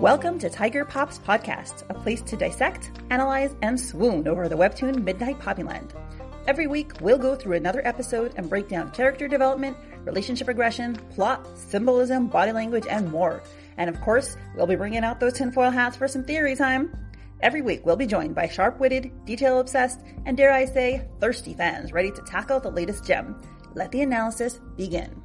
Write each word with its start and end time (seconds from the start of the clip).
Welcome 0.00 0.38
to 0.38 0.48
Tiger 0.48 0.84
Pops 0.84 1.18
Podcast, 1.18 1.82
a 1.90 1.94
place 1.94 2.22
to 2.22 2.36
dissect, 2.36 2.92
analyze, 3.10 3.56
and 3.62 3.78
swoon 3.78 4.28
over 4.28 4.48
the 4.48 4.54
webtoon 4.54 5.02
Midnight 5.02 5.40
Poppyland. 5.40 5.90
Every 6.46 6.68
week, 6.68 6.92
we'll 7.00 7.18
go 7.18 7.34
through 7.34 7.56
another 7.56 7.84
episode 7.84 8.32
and 8.36 8.48
break 8.48 8.68
down 8.68 8.92
character 8.92 9.26
development, 9.26 9.76
relationship 10.04 10.46
regression, 10.46 10.94
plot, 11.10 11.44
symbolism, 11.58 12.28
body 12.28 12.52
language, 12.52 12.86
and 12.88 13.10
more. 13.10 13.42
And 13.76 13.90
of 13.90 14.00
course, 14.00 14.36
we'll 14.54 14.68
be 14.68 14.76
bringing 14.76 15.02
out 15.02 15.18
those 15.18 15.32
tinfoil 15.32 15.70
hats 15.70 15.96
for 15.96 16.06
some 16.06 16.22
theory 16.22 16.54
time. 16.54 16.96
Every 17.40 17.60
week, 17.60 17.84
we'll 17.84 17.96
be 17.96 18.06
joined 18.06 18.36
by 18.36 18.46
sharp 18.46 18.78
witted, 18.78 19.10
detail 19.24 19.58
obsessed, 19.58 19.98
and 20.26 20.36
dare 20.36 20.52
I 20.52 20.64
say, 20.66 21.08
thirsty 21.18 21.54
fans 21.54 21.92
ready 21.92 22.12
to 22.12 22.22
tackle 22.22 22.60
the 22.60 22.70
latest 22.70 23.04
gem. 23.04 23.42
Let 23.74 23.90
the 23.90 24.02
analysis 24.02 24.60
begin. 24.76 25.20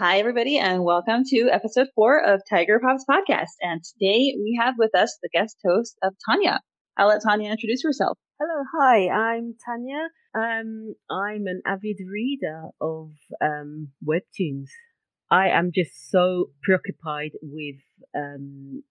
Hi, 0.00 0.18
everybody, 0.18 0.56
and 0.56 0.82
welcome 0.82 1.24
to 1.26 1.50
episode 1.52 1.88
four 1.94 2.24
of 2.24 2.40
Tiger 2.48 2.80
Pops 2.80 3.04
Podcast. 3.04 3.52
And 3.60 3.82
today 3.84 4.34
we 4.34 4.58
have 4.58 4.76
with 4.78 4.94
us 4.94 5.18
the 5.22 5.28
guest 5.28 5.58
host 5.62 5.98
of 6.02 6.14
Tanya. 6.24 6.62
I'll 6.96 7.08
let 7.08 7.20
Tanya 7.22 7.50
introduce 7.50 7.82
herself. 7.84 8.16
Hello, 8.40 8.64
hi, 8.78 9.08
I'm 9.10 9.56
Tanya. 9.62 10.08
Um, 10.34 10.94
I'm 11.10 11.46
an 11.46 11.60
avid 11.66 11.98
reader 12.10 12.68
of 12.80 13.10
um, 13.44 13.88
webtoons. 14.02 14.68
I 15.30 15.50
am 15.50 15.70
just 15.70 16.10
so 16.10 16.46
preoccupied 16.62 17.32
with 17.42 17.76
um, 18.16 18.82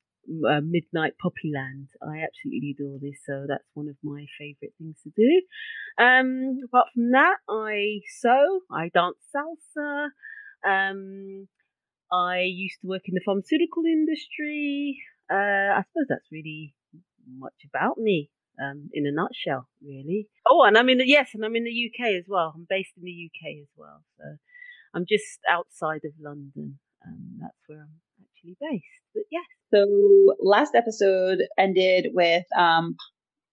uh, 0.48 0.62
Midnight 0.62 1.14
Poppyland. 1.20 1.88
I 2.04 2.22
absolutely 2.22 2.76
adore 2.80 3.00
this, 3.02 3.18
so 3.26 3.46
that's 3.48 3.66
one 3.74 3.88
of 3.88 3.96
my 4.04 4.28
favourite 4.38 4.76
things 4.78 4.98
to 5.06 5.10
do. 5.18 5.42
Um, 5.98 6.60
apart 6.66 6.90
from 6.94 7.14
that, 7.14 7.38
I 7.50 8.02
sew, 8.22 8.60
I 8.72 8.92
dance 8.94 9.18
salsa, 9.36 10.10
um, 10.68 11.48
I 12.12 12.42
used 12.42 12.82
to 12.82 12.88
work 12.88 13.04
in 13.06 13.14
the 13.14 13.22
pharmaceutical 13.26 13.84
industry. 13.86 14.98
Uh, 15.32 15.78
I 15.78 15.84
suppose 15.88 16.08
that's 16.10 16.32
really 16.32 16.74
much 17.38 17.54
about 17.74 17.98
me, 17.98 18.32
um, 18.62 18.90
in 18.94 19.06
a 19.06 19.12
nutshell, 19.12 19.68
really. 19.86 20.28
Oh, 20.50 20.64
and 20.64 20.78
I'm 20.78 20.90
in 20.90 20.98
the, 20.98 21.08
yes, 21.08 21.30
and 21.34 21.46
I'm 21.46 21.56
in 21.56 21.64
the 21.64 21.92
UK 21.92 22.16
as 22.16 22.26
well. 22.28 22.54
I'm 22.56 22.66
based 22.68 22.94
in 22.98 23.04
the 23.04 23.30
UK 23.30 23.62
as 23.62 23.70
well. 23.78 24.04
So 24.18 24.24
I'm 24.96 25.06
just 25.08 25.40
outside 25.50 26.02
of 26.06 26.14
London. 26.20 26.80
Um, 27.06 27.38
that's 27.42 27.58
where 27.68 27.82
I'm 27.82 28.02
actually 28.24 28.58
based. 28.60 28.86
But 29.14 29.24
yes. 29.32 29.46
So 29.72 30.36
last 30.42 30.74
episode 30.74 31.40
ended 31.58 32.08
with, 32.14 32.46
um, 32.58 32.96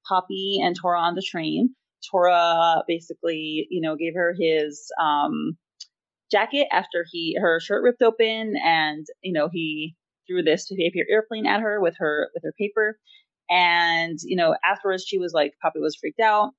Poppy 0.09 0.61
and 0.63 0.75
Tora 0.75 1.01
on 1.01 1.15
the 1.15 1.23
train. 1.23 1.75
Tora 2.11 2.83
basically, 2.87 3.67
you 3.71 3.81
know, 3.81 3.97
gave 3.97 4.15
her 4.15 4.35
his, 4.39 4.91
um, 5.01 5.59
jacket 6.31 6.67
after 6.73 7.05
he 7.11 7.37
her 7.41 7.61
shirt 7.61 7.83
ripped 7.83 8.03
open 8.03 8.55
and 8.63 9.07
you 9.23 9.33
know 9.33 9.49
he 9.53 9.95
threw 10.27 10.43
this 10.43 10.67
to 10.67 10.77
paper 10.77 11.07
airplane 11.09 11.47
at 11.47 11.61
her 11.61 11.81
with 11.81 11.95
her 11.99 12.29
with 12.35 12.43
her 12.43 12.53
paper. 12.59 12.99
And 13.49 14.19
you 14.23 14.37
know 14.37 14.57
afterwards 14.65 15.05
she 15.07 15.19
was 15.19 15.33
like 15.33 15.55
Poppy 15.63 15.81
was 15.81 15.97
freaked 15.97 16.21
out. 16.21 16.53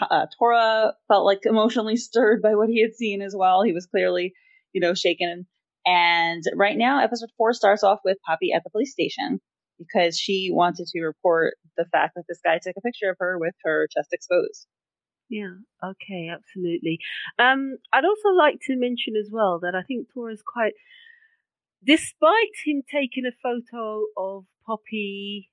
Uh, 0.00 0.26
Tora 0.38 0.94
felt 1.08 1.26
like 1.26 1.40
emotionally 1.44 1.96
stirred 1.96 2.40
by 2.40 2.54
what 2.54 2.68
he 2.68 2.80
had 2.80 2.94
seen 2.94 3.20
as 3.22 3.34
well. 3.36 3.62
He 3.62 3.72
was 3.72 3.86
clearly 3.86 4.32
you 4.72 4.80
know 4.80 4.94
shaken. 4.94 5.46
And 5.86 6.42
right 6.54 6.76
now 6.76 7.02
episode 7.02 7.30
four 7.36 7.52
starts 7.52 7.82
off 7.82 8.00
with 8.04 8.18
Poppy 8.26 8.52
at 8.52 8.62
the 8.64 8.70
police 8.70 8.92
station 8.92 9.40
because 9.78 10.18
she 10.18 10.50
wanted 10.52 10.86
to 10.86 11.00
report 11.00 11.54
the 11.76 11.86
fact 11.86 12.12
that 12.14 12.24
this 12.28 12.40
guy 12.44 12.58
took 12.62 12.76
a 12.76 12.82
picture 12.82 13.10
of 13.10 13.16
her 13.18 13.38
with 13.38 13.54
her 13.64 13.88
chest 13.92 14.10
exposed 14.12 14.66
yeah, 15.30 15.54
okay, 15.82 16.28
absolutely. 16.28 16.98
Um, 17.38 17.76
I'd 17.92 18.04
also 18.04 18.30
like 18.36 18.58
to 18.66 18.76
mention 18.76 19.14
as 19.16 19.30
well 19.30 19.60
that 19.62 19.76
I 19.76 19.82
think 19.82 20.08
Tora's 20.12 20.42
quite, 20.44 20.72
despite 21.86 22.52
him 22.66 22.82
taking 22.90 23.24
a 23.24 23.32
photo 23.40 24.06
of 24.16 24.44
Poppy 24.66 25.50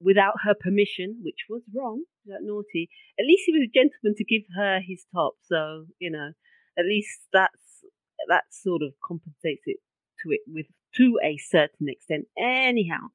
without 0.00 0.34
her 0.44 0.54
permission, 0.54 1.18
which 1.22 1.46
was 1.50 1.62
wrong, 1.74 2.04
that 2.26 2.42
naughty, 2.42 2.88
at 3.18 3.26
least 3.26 3.42
he 3.46 3.52
was 3.52 3.62
a 3.62 3.74
gentleman 3.74 4.14
to 4.16 4.24
give 4.24 4.42
her 4.56 4.78
his 4.80 5.04
top. 5.12 5.34
So, 5.42 5.86
you 5.98 6.10
know, 6.10 6.30
at 6.78 6.84
least 6.84 7.18
that's, 7.32 7.84
that 8.28 8.44
sort 8.50 8.82
of 8.82 8.92
compensates 9.04 9.64
it 9.66 9.78
to 10.22 10.30
it 10.30 10.40
with, 10.46 10.66
to 10.96 11.18
a 11.24 11.36
certain 11.38 11.88
extent. 11.88 12.26
Anyhow, 12.38 13.10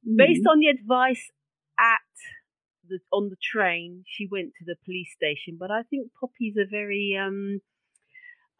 mm-hmm. 0.00 0.16
based 0.16 0.46
on 0.48 0.60
the 0.60 0.68
advice 0.68 1.30
at 1.78 2.00
the 2.88 2.98
on 3.12 3.30
the 3.30 3.36
train, 3.42 4.04
she 4.06 4.28
went 4.30 4.52
to 4.58 4.64
the 4.64 4.76
police 4.84 5.12
station. 5.14 5.56
But 5.58 5.70
I 5.70 5.82
think 5.82 6.10
Poppy's 6.20 6.56
a 6.56 6.68
very 6.68 7.18
um. 7.20 7.60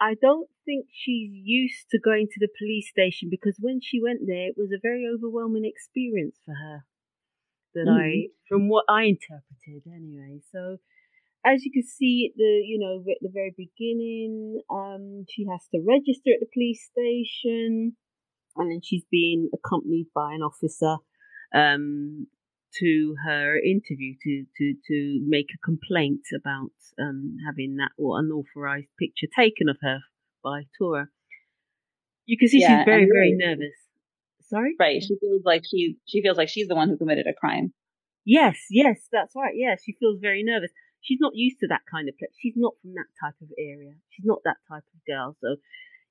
I 0.00 0.14
don't 0.20 0.48
think 0.64 0.86
she's 0.92 1.30
used 1.32 1.86
to 1.92 2.00
going 2.00 2.26
to 2.26 2.40
the 2.40 2.48
police 2.58 2.88
station 2.90 3.28
because 3.30 3.56
when 3.60 3.80
she 3.80 4.02
went 4.02 4.26
there, 4.26 4.48
it 4.48 4.56
was 4.56 4.72
a 4.72 4.82
very 4.82 5.06
overwhelming 5.06 5.64
experience 5.64 6.36
for 6.44 6.52
her. 6.52 6.84
That 7.74 7.86
mm. 7.86 7.96
I, 7.96 8.02
mm-hmm. 8.02 8.32
from 8.48 8.68
what 8.68 8.84
I 8.88 9.04
interpreted, 9.04 9.82
anyway. 9.86 10.40
So, 10.50 10.78
as 11.44 11.64
you 11.64 11.70
can 11.72 11.86
see 11.86 12.30
at 12.30 12.36
the, 12.36 12.62
you 12.66 12.78
know, 12.78 13.00
at 13.00 13.18
the 13.20 13.30
very 13.32 13.54
beginning, 13.56 14.60
um, 14.70 15.26
she 15.28 15.46
has 15.50 15.66
to 15.72 15.80
register 15.86 16.30
at 16.34 16.40
the 16.40 16.50
police 16.52 16.88
station, 16.90 17.96
and 18.56 18.70
then 18.70 18.80
she's 18.82 19.04
being 19.10 19.50
accompanied 19.52 20.06
by 20.14 20.34
an 20.34 20.42
officer, 20.42 20.96
um, 21.54 22.26
to 22.80 23.14
her 23.26 23.56
interview 23.58 24.14
to 24.22 24.44
to 24.58 24.74
to 24.88 25.20
make 25.26 25.48
a 25.54 25.58
complaint 25.64 26.22
about 26.34 26.72
um, 27.00 27.36
having 27.46 27.76
that 27.76 27.92
or 27.98 28.18
unauthorized 28.18 28.88
picture 28.98 29.26
taken 29.36 29.68
of 29.68 29.76
her 29.82 30.00
by 30.42 30.62
Tora. 30.78 31.08
You 32.26 32.38
can 32.38 32.48
see 32.48 32.60
yeah, 32.60 32.78
she's 32.78 32.84
very 32.84 33.06
very 33.06 33.32
nervous. 33.36 33.74
Sorry, 34.42 34.74
right? 34.78 35.02
She 35.02 35.16
feels 35.20 35.42
like 35.44 35.62
she 35.68 35.96
she 36.06 36.22
feels 36.22 36.36
like 36.36 36.48
she's 36.48 36.68
the 36.68 36.74
one 36.74 36.88
who 36.88 36.96
committed 36.96 37.26
a 37.26 37.34
crime. 37.34 37.72
Yes, 38.24 38.56
yes, 38.70 39.08
that's 39.12 39.34
right. 39.36 39.54
Yeah, 39.54 39.76
she 39.82 39.96
feels 39.98 40.18
very 40.20 40.42
nervous. 40.42 40.70
She's 41.00 41.18
not 41.20 41.32
used 41.34 41.60
to 41.60 41.66
that 41.68 41.82
kind 41.90 42.08
of 42.08 42.16
place. 42.16 42.30
She's 42.40 42.54
not 42.56 42.74
from 42.80 42.94
that 42.94 43.12
type 43.20 43.34
of 43.42 43.48
area. 43.58 43.92
She's 44.08 44.24
not 44.24 44.40
that 44.44 44.56
type 44.68 44.84
of 44.94 45.00
girl. 45.06 45.36
So 45.42 45.56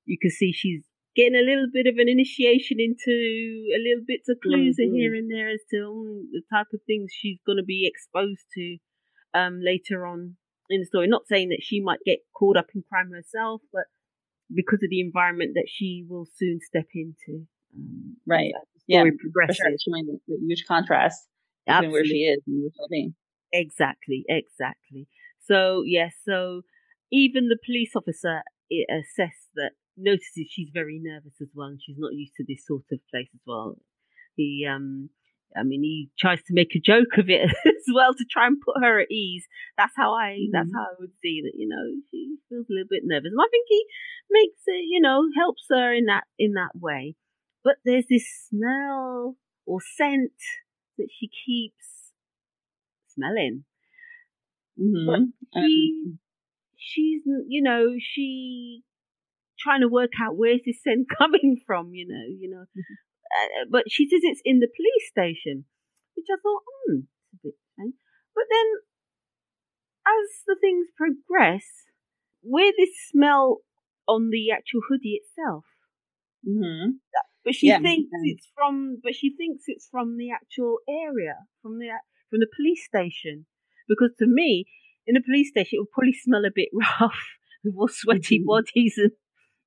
you 0.06 0.18
can 0.22 0.30
see 0.30 0.54
she's 0.54 0.84
getting 1.16 1.36
a 1.36 1.46
little 1.46 1.68
bit 1.72 1.88
of 1.88 1.96
an 1.98 2.10
initiation 2.10 2.78
into 2.80 3.12
a 3.12 3.80
little 3.80 4.04
bits 4.06 4.30
of 4.30 4.38
clues 4.42 4.78
mm-hmm. 4.80 4.96
here 4.96 5.14
and 5.14 5.32
there 5.32 5.50
as 5.50 5.60
to 5.72 5.86
um, 5.86 6.30
the 6.32 6.42
type 6.52 6.68
of 6.74 6.80
things 6.88 7.12
she's 7.14 7.40
going 7.46 7.58
to 7.58 7.64
be 7.64 7.86
exposed 7.86 8.46
to 8.56 8.78
um, 9.34 9.60
later 9.64 10.06
on 10.06 10.36
in 10.70 10.82
the 10.82 10.86
story. 10.86 11.08
Not 11.08 11.28
saying 11.28 11.50
that 11.50 11.62
she 11.62 11.82
might 11.82 12.00
get 12.06 12.20
caught 12.36 12.58
up 12.58 12.68
in 12.74 12.84
crime 12.90 13.12
herself, 13.12 13.62
but 13.72 13.84
because 14.54 14.80
of 14.84 14.90
the 14.90 15.02
environment 15.02 15.52
that 15.56 15.68
she 15.68 16.06
will 16.08 16.28
soon 16.36 16.60
step 16.62 16.88
into. 16.94 17.46
Um, 17.76 18.18
right. 18.28 18.52
yeah. 18.88 19.04
Progresses. 19.20 19.58
Sure. 19.58 19.94
Showing 19.94 20.06
the, 20.06 20.20
the 20.28 20.38
huge 20.48 20.66
contrast 20.68 21.28
between 21.66 21.92
where 21.92 22.06
she 22.06 22.24
is 22.24 22.42
and 22.48 22.62
where 22.62 22.72
she'll 22.76 22.90
be. 22.90 23.14
Exactly. 23.52 24.26
Exactly. 24.28 25.08
So 25.46 25.84
yes. 25.86 26.14
So 26.26 26.62
even 27.12 27.50
the 27.50 27.58
police 27.64 27.92
officer 27.96 28.42
assessed 28.90 29.43
that 29.43 29.43
notices 29.98 30.48
she's 30.50 30.70
very 30.74 31.00
nervous 31.02 31.34
as 31.42 31.50
well, 31.54 31.68
and 31.68 31.80
she's 31.82 31.98
not 31.98 32.14
used 32.14 32.34
to 32.38 32.46
this 32.48 32.66
sort 32.66 32.84
of 32.92 33.00
place 33.10 33.30
as 33.34 33.42
well. 33.46 33.78
He, 34.36 34.68
um, 34.70 35.10
I 35.56 35.64
mean, 35.64 35.84
he 35.84 36.10
tries 36.20 36.42
to 36.44 36.54
make 36.54 36.76
a 36.76 36.80
joke 36.80 37.18
of 37.18 37.30
it 37.30 37.42
as 37.66 37.86
well 37.94 38.14
to 38.14 38.26
try 38.26 38.48
and 38.48 38.62
put 38.62 38.84
her 38.84 39.00
at 39.00 39.12
ease. 39.12 39.46
That's 39.78 39.94
how 39.96 40.14
I, 40.14 40.40
mm-hmm. 40.40 40.52
that's 40.52 40.72
how 40.74 40.82
I 40.82 40.96
would 41.00 41.12
see 41.22 41.42
that. 41.44 41.54
You 41.56 41.68
know, 41.70 42.02
she 42.12 42.38
feels 42.50 42.66
a 42.70 42.74
little 42.74 42.90
bit 42.90 43.04
nervous, 43.06 43.32
and 43.32 43.42
I 43.42 43.50
think 43.52 43.66
he 43.70 43.86
makes 44.32 44.62
it, 44.68 44.86
you 44.90 45.02
know, 45.02 45.24
helps 45.36 45.66
her 45.70 45.94
in 45.94 46.06
that 46.06 46.24
in 46.38 46.54
that 46.54 46.76
way. 46.76 47.16
But 47.64 47.76
there's 47.86 48.08
this 48.10 48.28
smell 48.50 49.38
or 49.66 49.80
scent 49.82 50.34
that 50.98 51.08
she 51.18 51.30
keeps 51.30 52.12
smelling. 53.08 53.64
Mm-hmm. 54.80 55.08
But 55.08 55.20
she, 55.62 55.94
um, 56.06 56.20
she's, 56.78 57.22
you 57.48 57.62
know, 57.62 57.94
she 58.00 58.84
trying 59.64 59.82
to 59.82 59.88
work 59.88 60.12
out 60.22 60.36
where's 60.36 60.62
this 60.66 60.84
scent 60.84 61.08
coming 61.18 61.62
from, 61.66 61.94
you 61.94 62.08
know, 62.08 62.26
you 62.28 62.50
know. 62.50 62.66
Mm-hmm. 62.76 62.96
Uh, 63.34 63.66
but 63.72 63.84
she 63.90 64.08
says 64.08 64.22
it's 64.24 64.42
in 64.46 64.60
the 64.60 64.68
police 64.68 65.08
station, 65.10 65.66
which 66.16 66.28
I 66.30 66.38
thought, 66.38 66.62
hmm, 66.68 67.10
it's 67.34 67.34
a 67.34 67.48
bit 67.48 67.56
strange. 67.74 67.96
But 68.36 68.46
then, 68.52 68.68
as 70.06 70.28
the 70.46 70.56
things 70.60 70.88
progress, 70.96 71.66
where 72.42 72.72
this 72.78 72.92
smell 73.10 73.62
on 74.08 74.30
the 74.30 74.52
actual 74.52 74.82
hoodie 74.88 75.22
itself. 75.24 75.66
Mm-hmm. 76.48 77.00
But 77.44 77.56
she 77.56 77.68
yeah. 77.68 77.80
thinks 77.80 78.10
it's 78.24 78.48
from, 78.56 79.00
but 79.04 79.16
she 79.16 79.36
thinks 79.36 79.64
it's 79.68 79.88
from 79.90 80.18
the 80.18 80.32
actual 80.32 80.80
area, 80.88 81.36
from 81.62 81.80
the 81.80 81.90
from 82.30 82.40
the 82.40 82.48
police 82.56 82.86
station. 82.86 83.46
Because 83.88 84.12
to 84.20 84.26
me, 84.28 84.66
in 85.06 85.18
a 85.18 85.22
police 85.22 85.50
station, 85.50 85.78
it 85.78 85.80
would 85.80 85.92
probably 85.92 86.14
smell 86.14 86.46
a 86.46 86.52
bit 86.54 86.70
rough 87.02 87.20
with 87.64 87.76
all 87.78 87.90
sweaty 87.90 88.40
mm-hmm. 88.40 88.48
bodies 88.48 88.96
and 88.98 89.12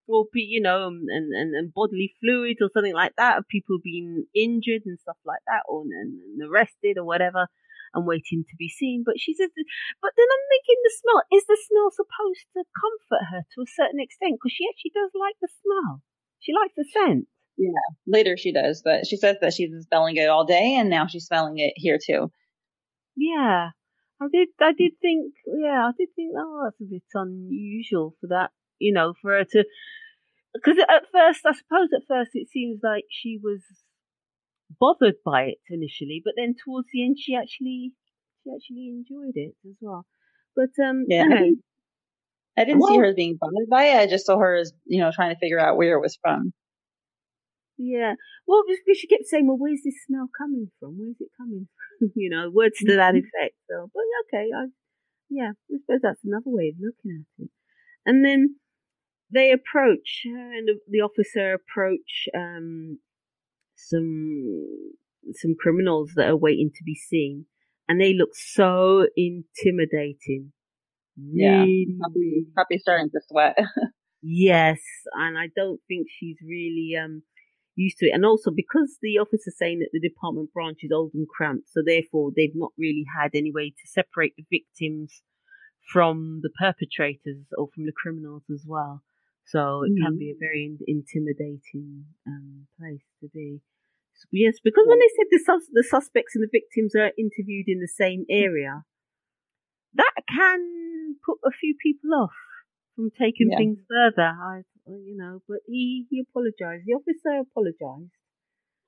or 0.09 0.27
you 0.35 0.61
know, 0.61 0.87
um, 0.87 1.05
and, 1.09 1.33
and, 1.35 1.55
and 1.55 1.75
bodily 1.75 2.15
fluids 2.21 2.61
or 2.61 2.71
something 2.73 2.95
like 2.95 3.15
that 3.17 3.39
of 3.39 3.49
people 3.49 3.79
being 3.83 4.27
injured 4.35 4.83
and 4.87 4.99
stuff 4.99 5.19
like 5.25 5.43
that, 5.47 5.63
or 5.69 5.83
and, 5.83 6.21
and 6.21 6.49
arrested 6.49 6.99
or 6.99 7.05
whatever, 7.05 7.47
and 7.95 8.07
waiting 8.07 8.45
to 8.49 8.57
be 8.59 8.69
seen. 8.69 9.03
But 9.05 9.19
she 9.19 9.35
says, 9.35 9.51
but 10.03 10.13
then 10.17 10.29
I'm 10.31 10.47
thinking 10.51 10.79
the 10.83 10.99
smell 11.01 11.23
is 11.33 11.45
the 11.47 11.59
smell 11.59 11.91
supposed 11.91 12.47
to 12.55 12.63
comfort 12.75 13.25
her 13.31 13.43
to 13.43 13.59
a 13.63 13.75
certain 13.75 14.01
extent 14.01 14.39
because 14.39 14.55
she 14.55 14.67
actually 14.71 14.95
does 14.95 15.11
like 15.15 15.37
the 15.43 15.51
smell. 15.63 16.03
She 16.39 16.53
likes 16.55 16.75
the 16.77 16.87
scent. 16.87 17.27
Yeah, 17.59 17.89
later 18.07 18.37
she 18.37 18.53
does, 18.53 18.83
but 18.85 19.07
she 19.07 19.17
says 19.17 19.37
that 19.41 19.55
she's 19.55 19.71
smelling 19.89 20.17
it 20.17 20.29
all 20.29 20.45
day, 20.45 20.77
and 20.77 20.91
now 20.91 21.07
she's 21.07 21.25
smelling 21.25 21.59
it 21.59 21.73
here 21.75 21.99
too. 21.99 22.31
Yeah, 23.17 23.71
I 24.21 24.27
did. 24.31 24.49
I 24.61 24.73
did 24.77 24.93
think. 25.01 25.33
Yeah, 25.47 25.89
I 25.89 25.93
did 25.97 26.09
think. 26.15 26.33
Oh, 26.39 26.61
that's 26.65 26.81
a 26.81 26.85
bit 26.85 27.03
unusual 27.15 28.15
for 28.21 28.27
that. 28.29 28.51
You 28.79 28.93
know, 28.93 29.15
for 29.21 29.33
her 29.33 29.45
to. 29.45 29.65
Because 30.55 30.79
at 30.89 31.05
first, 31.13 31.41
I 31.45 31.53
suppose 31.53 31.89
at 31.95 32.09
first 32.09 32.31
it 32.33 32.49
seems 32.49 32.81
like 32.83 33.05
she 33.11 33.39
was 33.43 33.61
bothered 34.81 35.17
by 35.25 35.43
it 35.43 35.59
initially, 35.69 36.23
but 36.25 36.35
then 36.37 36.55
towards 36.65 36.89
the 36.93 37.05
end 37.05 37.17
she 37.21 37.37
actually 37.37 37.93
she 38.43 38.51
actually 38.55 38.89
enjoyed 38.89 39.37
it 39.37 39.55
as 39.69 39.77
well. 39.81 40.07
But 40.55 40.71
um, 40.83 41.05
yeah, 41.09 41.23
anyway. 41.23 41.37
I 41.37 41.41
didn't, 41.41 41.59
I 42.59 42.65
didn't 42.65 42.81
well, 42.81 42.91
see 42.91 42.99
her 42.99 43.05
as 43.05 43.15
being 43.15 43.39
bothered 43.39 43.69
by 43.69 43.85
it. 43.85 44.01
I 44.01 44.07
just 44.07 44.27
saw 44.27 44.39
her 44.39 44.57
as 44.57 44.73
you 44.87 45.01
know 45.01 45.11
trying 45.15 45.35
to 45.35 45.39
figure 45.39 45.61
out 45.61 45.77
where 45.77 45.97
it 45.97 46.01
was 46.01 46.19
from. 46.21 46.53
Yeah. 47.79 48.15
Well, 48.47 48.63
because 48.67 48.99
she 48.99 49.07
kept 49.07 49.27
saying, 49.27 49.47
"Well, 49.47 49.59
where's 49.59 49.83
this 49.85 50.01
smell 50.07 50.29
coming 50.37 50.71
from? 50.81 50.97
Where's 50.99 51.21
it 51.21 51.29
coming 51.37 51.69
from?" 51.69 52.13
you 52.15 52.31
know, 52.31 52.51
words 52.51 52.79
to 52.79 52.97
that 52.97 53.15
mm-hmm. 53.15 53.19
effect. 53.19 53.55
So, 53.69 53.91
but 53.93 54.03
okay, 54.27 54.49
I, 54.57 54.67
yeah, 55.29 55.53
I 55.71 55.77
suppose 55.81 56.01
that's 56.03 56.25
another 56.25 56.49
way 56.51 56.73
of 56.75 56.81
looking 56.81 57.25
at 57.25 57.45
it. 57.45 57.51
And 58.05 58.25
then 58.25 58.57
they 59.33 59.53
approach, 59.53 60.23
and 60.25 60.69
the 60.89 61.01
officer 61.01 61.55
approach 61.55 62.29
um, 62.35 62.99
some 63.75 64.67
some 65.33 65.55
criminals 65.59 66.13
that 66.17 66.29
are 66.29 66.37
waiting 66.37 66.71
to 66.75 66.85
be 66.85 66.95
seen, 66.95 67.47
and 67.89 68.01
they 68.01 68.15
look 68.15 68.31
so 68.35 69.07
intimidating. 69.17 70.53
Really, 71.19 71.87
yeah, 71.89 71.97
Poppy, 72.03 72.47
Poppy's 72.57 72.83
starting 72.83 73.11
to 73.11 73.21
sweat. 73.29 73.57
yes, 74.23 74.79
and 75.15 75.39
I 75.39 75.49
don't 75.57 75.81
think 75.89 76.07
she's 76.11 76.37
really 76.47 76.95
um 77.03 77.23
used 77.75 77.99
to 77.99 78.07
it. 78.07 78.13
And 78.15 78.25
also 78.25 78.51
because 78.51 78.99
the 79.03 79.19
officer's 79.19 79.57
saying 79.59 79.81
that 79.81 79.91
the 79.93 80.01
department 80.01 80.53
branch 80.53 80.79
is 80.83 80.91
old 80.93 81.13
and 81.15 81.29
cramped, 81.29 81.69
so 81.71 81.83
therefore 81.85 82.31
they've 82.35 82.55
not 82.55 82.73
really 82.79 83.05
had 83.19 83.31
any 83.35 83.53
way 83.53 83.71
to 83.71 83.87
separate 83.87 84.35
the 84.37 84.45
victims 84.51 85.23
from 85.93 86.41
the 86.43 86.51
perpetrators 86.51 87.47
or 87.57 87.69
from 87.75 87.87
the 87.87 87.93
criminals 87.93 88.43
as 88.53 88.65
well. 88.67 89.03
So 89.47 89.85
it 89.85 89.95
mm. 89.95 90.03
can 90.03 90.19
be 90.19 90.31
a 90.31 90.39
very 90.39 90.77
intimidating 90.87 92.05
um, 92.27 92.67
place 92.79 93.07
to 93.23 93.29
be. 93.33 93.61
Yes, 94.33 94.57
because 94.65 94.87
when 94.89 94.99
they 94.99 95.13
said 95.15 95.27
the, 95.31 95.43
sus- 95.45 95.71
the 95.73 95.85
suspects 95.85 96.35
and 96.35 96.43
the 96.43 96.51
victims 96.51 96.97
are 96.97 97.13
interviewed 97.19 97.69
in 97.69 97.81
the 97.81 97.89
same 97.89 98.25
area, 98.31 98.83
that 99.95 100.15
can 100.29 101.17
put 101.25 101.39
a 101.45 101.53
few 101.53 101.77
people 101.81 102.11
off 102.15 102.35
from 102.97 103.11
taking 103.11 103.53
yeah. 103.53 103.59
things 103.59 103.79
further. 103.87 104.33
I, 104.33 104.63
you 104.87 105.17
know, 105.17 105.43
but 105.47 105.59
he, 105.67 106.07
he 106.11 106.25
apologized. 106.27 106.85
The 106.87 106.95
officer 106.95 107.45
apologized. 107.45 108.17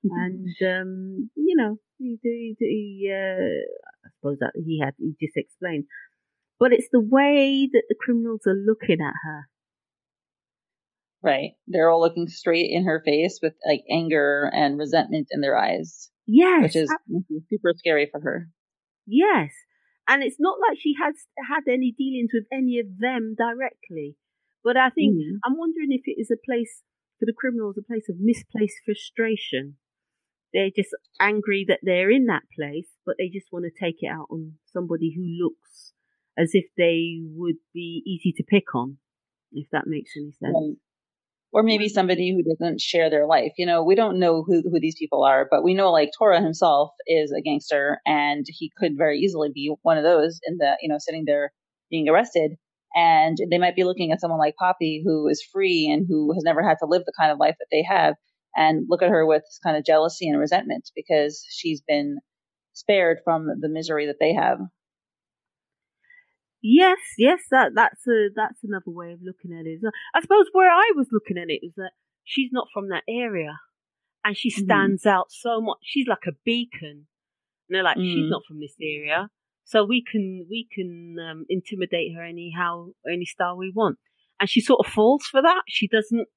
and, 0.03 0.49
um, 0.65 1.29
you 1.35 1.55
know, 1.55 1.77
he, 1.97 2.17
he, 2.23 2.55
he 2.59 3.11
uh, 3.13 3.63
I 4.05 4.09
suppose 4.17 4.37
that 4.39 4.53
he 4.55 4.81
had, 4.83 4.93
he 4.97 5.13
just 5.21 5.37
explained. 5.37 5.85
But 6.59 6.73
it's 6.73 6.89
the 6.91 6.99
way 6.99 7.69
that 7.71 7.83
the 7.87 7.95
criminals 7.99 8.41
are 8.47 8.55
looking 8.55 8.97
at 8.99 9.13
her. 9.23 9.47
Right. 11.21 11.51
They're 11.67 11.89
all 11.89 11.99
looking 11.99 12.27
straight 12.27 12.71
in 12.71 12.85
her 12.85 13.01
face 13.05 13.39
with 13.41 13.53
like 13.67 13.83
anger 13.91 14.49
and 14.53 14.77
resentment 14.77 15.27
in 15.31 15.41
their 15.41 15.57
eyes. 15.57 16.09
Yes. 16.25 16.63
Which 16.63 16.75
is 16.75 16.93
super 17.49 17.73
scary 17.75 18.07
for 18.09 18.21
her. 18.21 18.49
Yes. 19.05 19.51
And 20.07 20.23
it's 20.23 20.37
not 20.39 20.57
like 20.59 20.77
she 20.79 20.93
has 21.03 21.15
had 21.49 21.71
any 21.71 21.93
dealings 21.97 22.31
with 22.33 22.45
any 22.51 22.79
of 22.79 22.99
them 22.99 23.35
directly. 23.37 24.15
But 24.63 24.77
I 24.77 24.89
think, 24.89 25.15
mm. 25.15 25.39
I'm 25.45 25.57
wondering 25.57 25.89
if 25.91 26.01
it 26.05 26.19
is 26.19 26.31
a 26.31 26.45
place 26.45 26.83
for 27.19 27.25
the 27.25 27.33
criminals, 27.37 27.77
a 27.77 27.83
place 27.83 28.07
of 28.09 28.15
misplaced 28.19 28.77
frustration. 28.85 29.75
They're 30.53 30.71
just 30.75 30.95
angry 31.19 31.65
that 31.67 31.79
they're 31.83 32.09
in 32.09 32.25
that 32.25 32.43
place, 32.57 32.89
but 33.05 33.15
they 33.19 33.29
just 33.29 33.47
want 33.51 33.65
to 33.65 33.85
take 33.85 33.97
it 34.01 34.07
out 34.07 34.27
on 34.31 34.53
somebody 34.71 35.13
who 35.15 35.23
looks 35.23 35.93
as 36.37 36.51
if 36.53 36.65
they 36.77 37.19
would 37.35 37.57
be 37.73 38.01
easy 38.05 38.33
to 38.37 38.43
pick 38.43 38.73
on, 38.73 38.97
if 39.51 39.67
that 39.71 39.85
makes 39.85 40.11
any 40.17 40.31
sense. 40.31 40.55
Right 40.55 40.77
or 41.51 41.63
maybe 41.63 41.89
somebody 41.89 42.31
who 42.31 42.43
doesn't 42.43 42.79
share 42.79 43.09
their 43.09 43.25
life. 43.25 43.53
You 43.57 43.65
know, 43.65 43.83
we 43.83 43.95
don't 43.95 44.19
know 44.19 44.43
who, 44.45 44.63
who 44.69 44.79
these 44.79 44.95
people 44.97 45.23
are, 45.23 45.47
but 45.49 45.63
we 45.63 45.73
know 45.73 45.91
like 45.91 46.11
Tora 46.17 46.41
himself 46.41 46.91
is 47.07 47.31
a 47.31 47.41
gangster 47.41 47.99
and 48.05 48.45
he 48.47 48.71
could 48.77 48.97
very 48.97 49.19
easily 49.19 49.49
be 49.53 49.73
one 49.81 49.97
of 49.97 50.03
those 50.03 50.39
in 50.45 50.57
the, 50.57 50.77
you 50.81 50.89
know, 50.89 50.97
sitting 50.99 51.23
there 51.25 51.51
being 51.89 52.07
arrested. 52.07 52.51
And 52.95 53.37
they 53.49 53.57
might 53.57 53.75
be 53.75 53.83
looking 53.83 54.11
at 54.11 54.21
someone 54.21 54.39
like 54.39 54.55
Poppy 54.55 55.01
who 55.03 55.27
is 55.27 55.43
free 55.51 55.89
and 55.91 56.05
who 56.07 56.33
has 56.33 56.43
never 56.43 56.67
had 56.67 56.77
to 56.79 56.87
live 56.87 57.03
the 57.05 57.13
kind 57.17 57.31
of 57.31 57.39
life 57.39 57.55
that 57.59 57.67
they 57.71 57.83
have 57.83 58.15
and 58.55 58.85
look 58.89 59.01
at 59.01 59.09
her 59.09 59.25
with 59.25 59.43
kind 59.63 59.77
of 59.77 59.85
jealousy 59.85 60.27
and 60.27 60.39
resentment 60.39 60.89
because 60.95 61.43
she's 61.49 61.81
been 61.81 62.17
spared 62.73 63.19
from 63.23 63.47
the 63.59 63.69
misery 63.69 64.07
that 64.07 64.17
they 64.19 64.33
have. 64.33 64.59
Yes, 66.61 66.97
yes, 67.17 67.39
that 67.51 67.71
that's 67.73 68.05
a 68.07 68.29
that's 68.35 68.63
another 68.63 68.91
way 68.91 69.13
of 69.13 69.19
looking 69.23 69.57
at 69.57 69.65
it. 69.65 69.79
I 70.13 70.21
suppose 70.21 70.45
where 70.51 70.69
I 70.69 70.91
was 70.95 71.07
looking 71.11 71.37
at 71.37 71.49
it 71.49 71.65
is 71.65 71.73
that 71.77 71.91
she's 72.25 72.49
not 72.51 72.67
from 72.73 72.89
that 72.89 73.03
area, 73.07 73.59
and 74.25 74.35
she 74.35 74.51
mm-hmm. 74.51 74.65
stands 74.65 75.03
mm. 75.03 75.11
out 75.11 75.27
so 75.29 75.61
much. 75.61 75.77
She's 75.83 76.07
like 76.07 76.27
a 76.27 76.33
beacon. 76.43 77.07
And 77.69 77.75
they're 77.75 77.83
like, 77.83 77.97
mm. 77.97 78.03
she's 78.03 78.29
not 78.29 78.41
from 78.47 78.59
this 78.59 78.75
area, 78.81 79.29
so 79.63 79.85
we 79.85 80.03
can 80.03 80.47
we 80.49 80.67
can 80.73 81.15
um, 81.19 81.45
intimidate 81.47 82.15
her 82.15 82.23
anyhow, 82.23 82.87
any 83.09 83.25
style 83.25 83.55
we 83.55 83.71
want. 83.73 83.97
And 84.39 84.49
she 84.49 84.59
sort 84.59 84.85
of 84.85 84.91
falls 84.91 85.25
for 85.29 85.41
that. 85.41 85.61
She 85.67 85.87
doesn't 85.87 86.27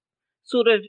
sort 0.45 0.69
of 0.69 0.83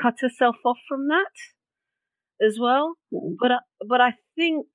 cut 0.00 0.14
herself 0.20 0.56
off 0.64 0.78
from 0.88 1.08
that 1.08 2.44
as 2.44 2.58
well. 2.60 2.94
Mm. 3.12 3.36
But 3.38 3.52
but 3.86 4.00
I 4.00 4.14
think 4.34 4.66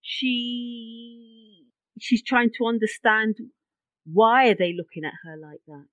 she 0.00 1.66
she's 2.00 2.22
trying 2.22 2.50
to 2.58 2.66
understand 2.66 3.36
why 4.04 4.48
are 4.48 4.56
they 4.58 4.74
looking 4.76 5.04
at 5.04 5.14
her 5.24 5.36
like 5.36 5.60
that. 5.66 5.86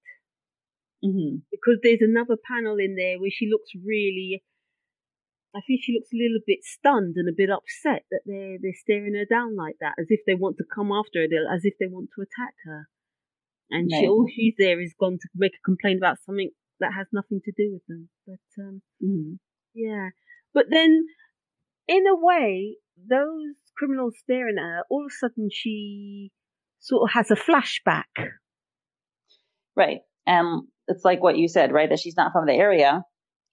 Mm-hmm. 1.04 1.38
Because 1.51 1.80
there's 1.81 2.01
another 2.01 2.36
panel 2.36 2.78
in 2.78 2.96
there 2.96 3.19
where 3.19 3.31
she 3.31 3.50
looks 3.50 3.69
really, 3.75 4.44
I 5.56 5.62
think 5.66 5.81
she 5.84 5.94
looks 5.94 6.10
a 6.13 6.18
little 6.18 6.42
bit 6.46 6.60
stunned 6.63 7.16
and 7.16 7.30
a 7.30 7.36
bit 7.36 7.50
upset 7.50 8.04
that 8.12 8.22
they're 8.25 8.57
they're 8.62 8.74
staring 8.75 9.16
her 9.16 9.25
down 9.25 9.56
like 9.56 9.75
that, 9.80 9.96
as 10.00 10.07
if 10.10 10.22
they 10.28 10.36
want 10.36 10.57
to 10.57 10.66
come 10.66 10.92
after 10.92 11.19
her, 11.22 11.54
as 11.54 11.62
if 11.63 11.75
they 11.80 11.88
want 11.88 12.10
to 12.16 12.22
attack 12.22 12.56
her. 12.66 12.90
And 13.72 13.90
she, 13.92 14.07
all 14.07 14.28
she's 14.28 14.56
there 14.57 14.81
is 14.81 14.95
gone 15.00 15.19
to 15.22 15.30
make 15.36 15.54
a 15.54 15.66
complaint 15.66 16.00
about 16.00 16.18
something 16.25 16.50
that 16.80 16.94
has 16.98 17.07
nothing 17.13 17.40
to 17.45 17.52
do 17.56 17.72
with 17.72 17.86
them. 17.88 18.10
But 18.25 18.62
um, 18.62 18.81
mm-hmm. 19.04 19.33
yeah, 19.76 20.09
but 20.54 20.66
then 20.69 21.06
in 21.88 22.06
a 22.07 22.16
way, 22.16 22.78
those 22.97 23.56
criminals 23.80 24.16
staring 24.21 24.57
at 24.59 24.64
her, 24.64 24.83
all 24.90 25.06
of 25.06 25.12
a 25.12 25.16
sudden 25.18 25.50
she 25.52 26.31
sort 26.80 27.09
of 27.09 27.14
has 27.14 27.31
a 27.31 27.36
flashback. 27.36 28.30
Right. 29.76 30.00
And 30.28 30.64
it's 30.88 31.06
like 31.06 31.24
what 31.24 31.38
you 31.38 31.48
said, 31.48 31.71
right? 31.71 31.90
That 31.90 32.00
she's 32.00 32.18
not 32.18 32.33
from 32.33 32.45
the 32.45 32.54
area. 32.54 33.04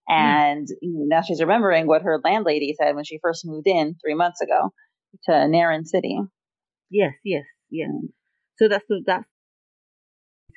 Hmm. 0.09 0.14
And 0.14 0.68
mm. 0.68 1.06
now 1.09 1.23
she's 1.23 1.40
remembering 1.40 1.87
what 1.87 2.02
her 2.02 2.21
landlady 2.25 2.75
said 2.78 2.95
when 2.95 3.04
she 3.04 3.21
first 3.23 3.47
moved 3.47 3.66
in 3.66 3.97
three 4.04 4.14
months 4.14 4.40
ago 4.40 4.73
to 5.25 5.33
Narin 5.33 5.87
City. 5.87 6.18
Yes, 6.90 7.14
yes, 7.25 7.45
yes. 7.71 7.88
Mm. 7.88 8.09
So 8.59 8.68
that's 8.68 8.85
the, 8.88 9.02
that's 9.06 9.25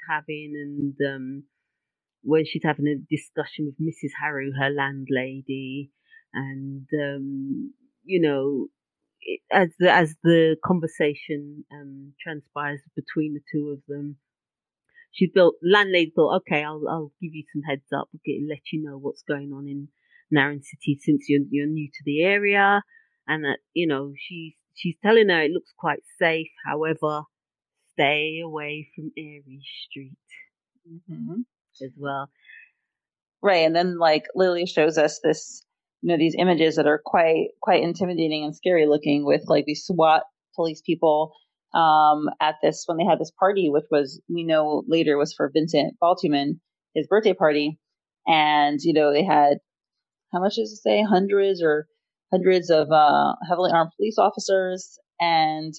having 0.09 0.53
and 0.55 0.95
um 1.07 1.43
when 2.21 2.45
she's 2.45 2.63
having 2.63 2.87
a 2.87 2.95
discussion 3.09 3.65
with 3.65 3.75
Mrs. 3.79 4.11
Harrow, 4.21 4.49
her 4.59 4.69
landlady, 4.69 5.91
and 6.33 6.87
um, 6.93 7.73
you 8.03 8.21
know, 8.21 8.67
as 9.51 9.69
the 9.79 9.91
as 9.91 10.15
the 10.23 10.57
conversation 10.63 11.65
um, 11.71 12.13
transpires 12.21 12.81
between 12.95 13.33
the 13.33 13.41
two 13.51 13.69
of 13.69 13.79
them, 13.87 14.17
she 15.11 15.27
thought 15.27 15.55
landlady 15.63 16.11
thought, 16.15 16.37
okay, 16.37 16.63
I'll 16.63 16.83
I'll 16.89 17.11
give 17.21 17.33
you 17.33 17.43
some 17.53 17.63
heads 17.63 17.91
up, 17.95 18.09
get 18.25 18.41
let 18.47 18.71
you 18.71 18.83
know 18.83 18.97
what's 18.97 19.23
going 19.23 19.51
on 19.53 19.67
in 19.67 19.89
Narin 20.33 20.63
City 20.63 20.99
since 21.01 21.25
you're 21.27 21.41
you're 21.49 21.67
new 21.67 21.87
to 21.87 22.03
the 22.05 22.23
area, 22.23 22.81
and 23.27 23.43
that 23.43 23.59
you 23.73 23.87
know 23.87 24.13
she's 24.17 24.53
she's 24.75 24.95
telling 25.03 25.29
her 25.29 25.41
it 25.41 25.51
looks 25.51 25.73
quite 25.77 26.03
safe. 26.17 26.51
However, 26.65 27.23
stay 27.93 28.41
away 28.43 28.89
from 28.95 29.11
Ares 29.17 29.65
Street 29.89 30.17
mm-hmm. 30.87 31.41
as 31.83 31.91
well. 31.97 32.29
Right, 33.41 33.65
and 33.65 33.75
then 33.75 33.97
like 33.97 34.25
Lily 34.35 34.65
shows 34.65 34.97
us 34.97 35.19
this 35.23 35.65
you 36.01 36.09
know 36.09 36.17
these 36.17 36.35
images 36.37 36.75
that 36.75 36.87
are 36.87 37.01
quite 37.03 37.49
quite 37.61 37.83
intimidating 37.83 38.43
and 38.43 38.55
scary 38.55 38.85
looking 38.87 39.25
with 39.25 39.43
like 39.47 39.65
these 39.65 39.83
SWAT 39.85 40.23
police 40.55 40.81
people 40.85 41.33
um, 41.73 42.29
at 42.41 42.55
this 42.63 42.83
when 42.87 42.97
they 42.97 43.05
had 43.05 43.19
this 43.19 43.31
party, 43.37 43.69
which 43.69 43.85
was 43.91 44.21
we 44.33 44.43
know 44.43 44.83
later 44.87 45.17
was 45.17 45.33
for 45.33 45.51
Vincent 45.53 45.95
Baltuman, 46.01 46.59
his 46.95 47.07
birthday 47.07 47.33
party, 47.33 47.79
and 48.27 48.79
you 48.81 48.93
know 48.93 49.13
they 49.13 49.23
had 49.23 49.57
how 50.33 50.39
much 50.39 50.55
does 50.55 50.71
it 50.71 50.81
say? 50.81 51.03
Hundreds 51.03 51.61
or 51.61 51.87
hundreds 52.31 52.69
of 52.69 52.91
uh, 52.91 53.33
heavily 53.47 53.71
armed 53.73 53.91
police 53.97 54.17
officers, 54.17 54.97
and 55.19 55.73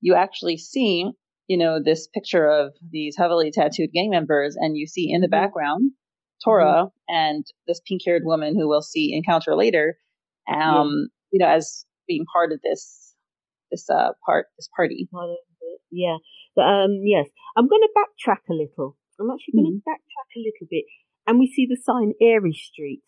you 0.00 0.14
actually 0.14 0.56
see 0.56 1.10
you 1.48 1.58
know 1.58 1.80
this 1.82 2.08
picture 2.08 2.46
of 2.46 2.72
these 2.90 3.16
heavily 3.18 3.50
tattooed 3.50 3.90
gang 3.92 4.10
members, 4.10 4.56
and 4.58 4.76
you 4.76 4.86
see 4.86 5.10
in 5.10 5.20
the 5.20 5.26
mm-hmm. 5.26 5.32
background 5.32 5.90
Tora 6.44 6.86
mm-hmm. 6.86 7.14
and 7.14 7.44
this 7.66 7.80
pink 7.86 8.02
haired 8.04 8.22
woman 8.24 8.56
who 8.58 8.68
we'll 8.68 8.82
see 8.82 9.14
encounter 9.14 9.56
later, 9.56 9.96
um, 10.48 10.58
yeah. 10.60 11.32
you 11.32 11.38
know, 11.38 11.48
as 11.48 11.86
being 12.06 12.24
part 12.32 12.52
of 12.52 12.60
this, 12.62 13.14
this, 13.70 13.88
uh, 13.88 14.10
part, 14.26 14.46
this 14.58 14.68
party. 14.76 15.08
Yeah. 15.90 16.16
But, 16.54 16.62
um, 16.62 17.00
yes, 17.02 17.26
I'm 17.56 17.68
going 17.68 17.82
to 17.82 17.88
backtrack 17.96 18.44
a 18.50 18.54
little. 18.54 18.96
I'm 19.18 19.30
actually 19.30 19.62
going 19.62 19.66
to 19.66 19.78
mm-hmm. 19.78 19.90
backtrack 19.90 20.28
a 20.36 20.40
little 20.40 20.66
bit 20.68 20.84
and 21.26 21.38
we 21.38 21.46
see 21.46 21.66
the 21.66 21.76
sign 21.76 22.12
Ares 22.20 22.60
Street. 22.60 23.02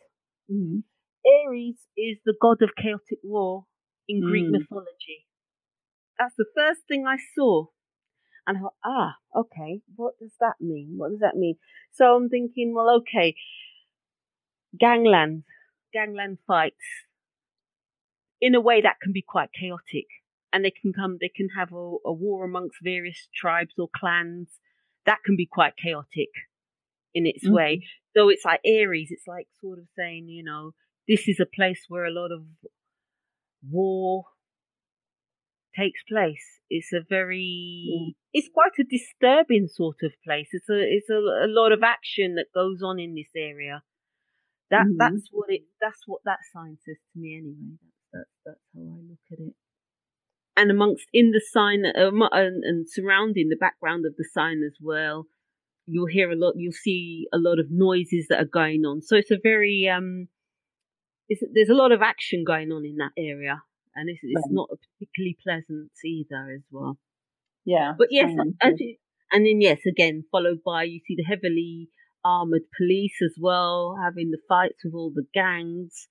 Mm-hmm. 0.51 0.81
Ares 1.27 1.77
is 1.97 2.19
the 2.25 2.35
god 2.41 2.63
of 2.63 2.71
chaotic 2.77 3.19
war 3.23 3.65
in 4.09 4.21
Greek 4.21 4.47
mm. 4.47 4.53
mythology. 4.53 5.27
That's 6.19 6.35
the 6.39 6.47
first 6.55 6.83
thing 6.89 7.05
I 7.07 7.17
saw. 7.35 7.67
And 8.47 8.59
I 8.59 8.61
thought, 8.61 8.75
ah, 8.85 9.15
okay, 9.37 9.81
what 9.97 10.19
does 10.21 10.33
that 10.41 10.55
mean? 10.61 10.95
What 10.97 11.11
does 11.11 11.21
that 11.21 11.37
mean? 11.37 11.57
So 11.93 12.15
I'm 12.15 12.29
thinking, 12.29 12.75
well, 12.75 12.91
okay, 12.99 13.35
gangland, 14.79 15.45
gangland 15.93 16.39
fights. 16.47 16.75
In 18.41 18.55
a 18.55 18.61
way 18.61 18.83
that 18.83 19.01
can 19.03 19.13
be 19.13 19.25
quite 19.27 19.49
chaotic. 19.59 20.07
And 20.53 20.65
they 20.65 20.71
can 20.71 20.93
come, 20.93 21.19
they 21.21 21.31
can 21.35 21.49
have 21.59 21.73
a, 21.73 21.97
a 22.05 22.13
war 22.13 22.45
amongst 22.45 22.79
various 22.83 23.29
tribes 23.35 23.75
or 23.79 23.89
clans. 23.95 24.49
That 25.07 25.19
can 25.25 25.37
be 25.37 25.49
quite 25.51 25.77
chaotic 25.77 26.29
in 27.15 27.27
its 27.27 27.45
mm-hmm. 27.45 27.55
way. 27.55 27.87
So 28.17 28.29
it's 28.29 28.45
like 28.45 28.61
Ares, 28.67 29.09
It's 29.11 29.27
like 29.27 29.49
sort 29.61 29.79
of 29.79 29.87
saying, 29.97 30.29
you 30.29 30.45
know, 30.45 30.73
this 31.09 31.29
is 31.29 31.41
a 31.41 31.47
place 31.47 31.85
where 31.89 32.05
a 32.05 32.13
lot 32.13 32.31
of 32.31 32.43
war 33.69 34.25
takes 35.79 36.03
place. 36.09 36.61
It's 36.69 36.93
a 36.93 37.01
very, 37.09 37.89
mm. 37.93 38.15
it's 38.33 38.49
quite 38.53 38.73
a 38.81 38.85
disturbing 38.85 39.69
sort 39.69 39.99
of 40.03 40.13
place. 40.25 40.49
It's 40.53 40.69
a, 40.69 40.79
it's 40.79 41.11
a, 41.11 41.15
a 41.15 41.49
lot 41.49 41.73
of 41.73 41.83
action 41.83 42.35
that 42.37 42.47
goes 42.55 42.83
on 42.83 42.99
in 42.99 43.15
this 43.15 43.31
area. 43.37 43.83
That, 44.71 44.87
mm-hmm. 44.87 44.97
that's 44.99 45.29
what 45.31 45.49
it, 45.49 45.63
that's 45.81 46.01
what 46.07 46.23
that 46.25 46.39
sign 46.53 46.79
says 46.85 46.97
to 47.13 47.21
me 47.21 47.39
anyway. 47.39 47.79
That's, 47.79 47.95
that's, 48.13 48.29
that's 48.45 48.67
how 48.75 48.81
I 48.81 49.03
look 49.09 49.19
at 49.33 49.39
it. 49.39 49.55
And 50.57 50.71
amongst, 50.71 51.05
in 51.13 51.33
the 51.33 51.43
sign, 51.53 51.85
um, 51.85 52.23
and, 52.33 52.65
and 52.65 52.87
surrounding 52.89 53.49
the 53.51 53.57
background 53.57 54.07
of 54.07 54.17
the 54.17 54.27
sign 54.33 54.63
as 54.67 54.77
well, 54.81 55.27
you'll 55.87 56.07
hear 56.07 56.33
a 56.33 56.37
lot, 56.37 56.55
you'll 56.57 56.73
see 56.73 57.27
a 57.33 57.39
lot 57.39 57.61
of 57.61 57.67
noises 57.71 58.27
that 58.31 58.41
are 58.41 58.51
going 58.51 58.85
on. 58.85 59.03
So 59.03 59.17
it's 59.17 59.31
a 59.31 59.39
very, 59.41 59.89
um, 59.89 60.29
there's 61.29 61.69
a 61.69 61.75
lot 61.75 61.93
of 61.93 62.03
action 62.03 62.43
going 62.45 62.73
on 62.73 62.85
in 62.85 62.97
that 62.97 63.13
area, 63.17 63.63
and 63.97 64.09
it's, 64.09 64.21
it's 64.23 64.49
not 64.51 64.69
particularly 64.69 65.37
pleasant 65.43 65.91
either 66.05 66.53
as 66.55 66.63
well. 66.71 66.99
Yeah, 67.65 67.95
but 67.99 68.09
yes, 68.11 68.31
and, 68.37 68.55
and 69.33 69.47
then 69.47 69.61
yes, 69.61 69.81
again 69.87 70.25
followed 70.31 70.61
by 70.65 70.85
you 70.85 71.01
see 71.07 71.17
the 71.17 71.25
heavily 71.25 71.89
armored 72.25 72.63
police 72.77 73.17
as 73.25 73.37
well, 73.41 73.97
having 74.03 74.31
the 74.31 74.39
fights 74.49 74.85
with 74.85 74.95
all 74.95 75.13
the 75.15 75.27
gangs 75.35 76.09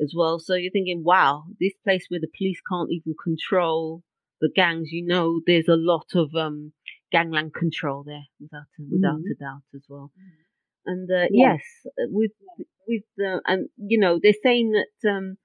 as 0.00 0.14
well. 0.16 0.38
So 0.38 0.54
you're 0.54 0.72
thinking, 0.72 1.02
wow, 1.04 1.44
this 1.60 1.72
place 1.84 2.06
where 2.08 2.20
the 2.20 2.28
police 2.38 2.60
can't 2.70 2.90
even 2.90 3.14
control 3.22 4.02
the 4.40 4.50
gangs, 4.54 4.90
you 4.92 5.04
know, 5.06 5.40
there's 5.46 5.68
a 5.68 5.76
lot 5.76 6.06
of 6.14 6.34
um, 6.34 6.72
gangland 7.12 7.54
control 7.54 8.04
there, 8.04 8.24
without 8.40 8.66
a, 8.78 8.82
without 8.90 9.18
mm-hmm. 9.18 9.42
a 9.42 9.44
doubt 9.44 9.62
as 9.74 9.82
well. 9.88 10.10
Mm-hmm. 10.18 10.90
And 10.92 11.10
uh, 11.10 11.28
yeah. 11.30 11.52
yes, 11.52 11.62
with 12.10 12.32
with 12.86 13.02
the 13.16 13.40
and 13.46 13.68
you 13.78 13.98
know 13.98 14.20
they're 14.22 14.34
saying 14.42 14.72
that 14.72 15.10
um, 15.10 15.36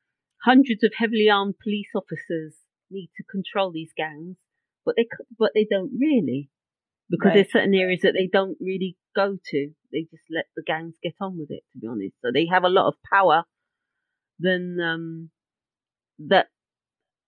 hundreds 0.44 0.84
of 0.84 0.92
heavily 0.98 1.30
armed 1.30 1.56
police 1.62 1.90
officers 1.96 2.56
need 2.90 3.10
to 3.18 3.24
control 3.24 3.72
these 3.72 3.92
gangs, 3.96 4.38
but 4.86 4.96
they 4.98 5.08
but 5.38 5.52
they 5.54 5.68
don't 5.70 5.92
really 6.00 6.50
because 7.10 7.28
right. 7.28 7.34
there's 7.36 7.52
certain 7.52 7.74
areas 7.74 8.02
that 8.04 8.14
they 8.14 8.30
don't 8.32 8.58
really 8.60 8.96
go 9.16 9.38
to. 9.44 9.70
They 9.92 10.02
just 10.12 10.24
let 10.30 10.46
the 10.56 10.64
gangs 10.66 10.96
get 11.02 11.16
on 11.20 11.38
with 11.38 11.50
it. 11.52 11.64
To 11.74 11.80
be 11.80 11.88
honest, 11.88 12.16
so 12.24 12.32
they 12.34 12.48
have 12.52 12.64
a 12.64 12.70
lot 12.70 12.88
of 12.88 12.96
power 13.12 13.44
than 14.40 14.78
um, 14.80 15.30
that 16.28 16.48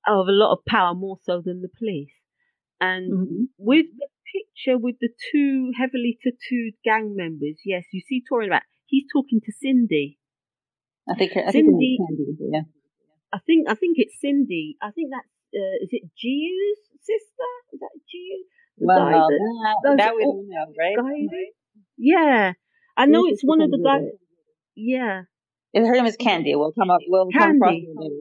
of 0.08 0.28
a 0.28 0.32
lot 0.32 0.54
of 0.54 0.66
power 0.66 0.94
more 0.94 1.18
so 1.24 1.42
than 1.44 1.62
the 1.62 1.70
police. 1.78 2.14
And 2.80 3.14
mm-hmm. 3.14 3.44
with 3.58 3.86
the 3.98 4.08
picture 4.32 4.78
with 4.78 4.96
the 5.00 5.10
two 5.32 5.72
heavily 5.78 6.18
tattooed 6.22 6.74
gang 6.84 7.16
members. 7.16 7.58
Yes, 7.66 7.86
you 7.92 8.02
see 8.08 8.24
Tori 8.28 8.48
about. 8.48 8.64
He's 8.86 9.06
talking 9.12 9.40
to 9.46 9.52
Cindy. 9.52 10.18
I 11.10 11.16
think 11.16 11.32
I 11.36 11.52
Cindy. 11.52 11.98
Think 11.98 12.10
Cindy 12.10 12.50
yeah. 12.52 12.62
I 13.34 13.40
think 13.40 13.70
I 13.70 13.76
think 13.76 13.98
it's 13.98 14.20
Cindy. 14.20 14.78
I 14.82 14.92
think 14.92 15.10
that's 15.12 15.30
uh, 15.56 15.84
is 15.84 15.90
it 15.92 16.04
Giu's 16.18 16.80
sister? 17.02 17.52
Is 17.74 17.80
that 17.80 17.96
Giu? 18.10 18.44
well, 18.78 19.06
that, 19.06 19.76
that, 19.84 19.98
that 19.98 20.16
we 20.16 20.26
know, 20.26 20.66
right? 20.78 20.98
Guy, 20.98 21.52
yeah, 21.98 22.54
I 22.98 23.06
know 23.06 23.26
it's 23.28 23.44
one 23.44 23.62
of 23.62 23.70
the 23.70 23.78
guys. 23.84 24.10
Yeah, 24.76 25.24
and 25.74 25.88
her 25.88 25.94
name 25.94 26.06
is 26.06 26.18
Candy. 26.18 26.56
We'll 26.56 26.74
come 26.74 26.90
up. 26.90 27.00
We'll 27.08 27.30
Candy. 27.30 27.60
come 27.60 27.96
across 27.98 28.12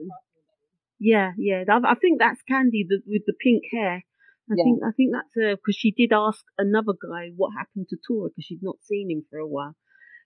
Yeah, 0.99 1.31
yeah. 1.37 1.63
I, 1.69 1.91
I 1.91 1.95
think 1.95 2.19
that's 2.19 2.41
Candy 2.47 2.85
the, 2.87 3.01
with 3.07 3.23
the 3.25 3.33
pink 3.33 3.63
hair. 3.71 4.03
I 4.49 4.53
yeah. 4.55 4.63
think 4.63 4.79
I 4.83 4.91
think 4.95 5.11
that's 5.13 5.33
because 5.33 5.75
she 5.75 5.91
did 5.91 6.11
ask 6.13 6.43
another 6.57 6.93
guy 6.93 7.31
what 7.35 7.51
happened 7.57 7.87
to 7.89 7.97
Tora 8.07 8.29
because 8.29 8.45
she'd 8.45 8.63
not 8.63 8.77
seen 8.83 9.09
him 9.09 9.23
for 9.29 9.39
a 9.39 9.47
while. 9.47 9.75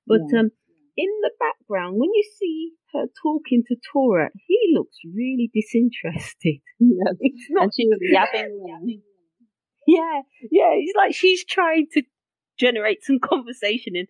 But 0.07 0.21
yeah. 0.31 0.41
um, 0.41 0.49
in 0.97 1.09
the 1.21 1.31
background, 1.39 1.95
when 1.97 2.09
you 2.13 2.23
see 2.39 2.71
her 2.93 3.05
talking 3.21 3.63
to 3.67 3.75
Tora, 3.91 4.29
he 4.47 4.73
looks 4.73 4.97
really 5.03 5.51
disinterested. 5.53 6.61
Yeah. 6.79 7.11
Not, 7.49 7.63
and 7.63 7.71
she 7.75 7.87
was 7.87 7.99
yapping. 8.01 8.59
yeah, 9.87 10.21
yeah. 10.51 10.71
It's 10.73 10.95
like 10.95 11.15
she's 11.15 11.45
trying 11.45 11.87
to 11.93 12.03
generate 12.59 13.03
some 13.03 13.19
conversation, 13.19 13.93
and 13.95 14.07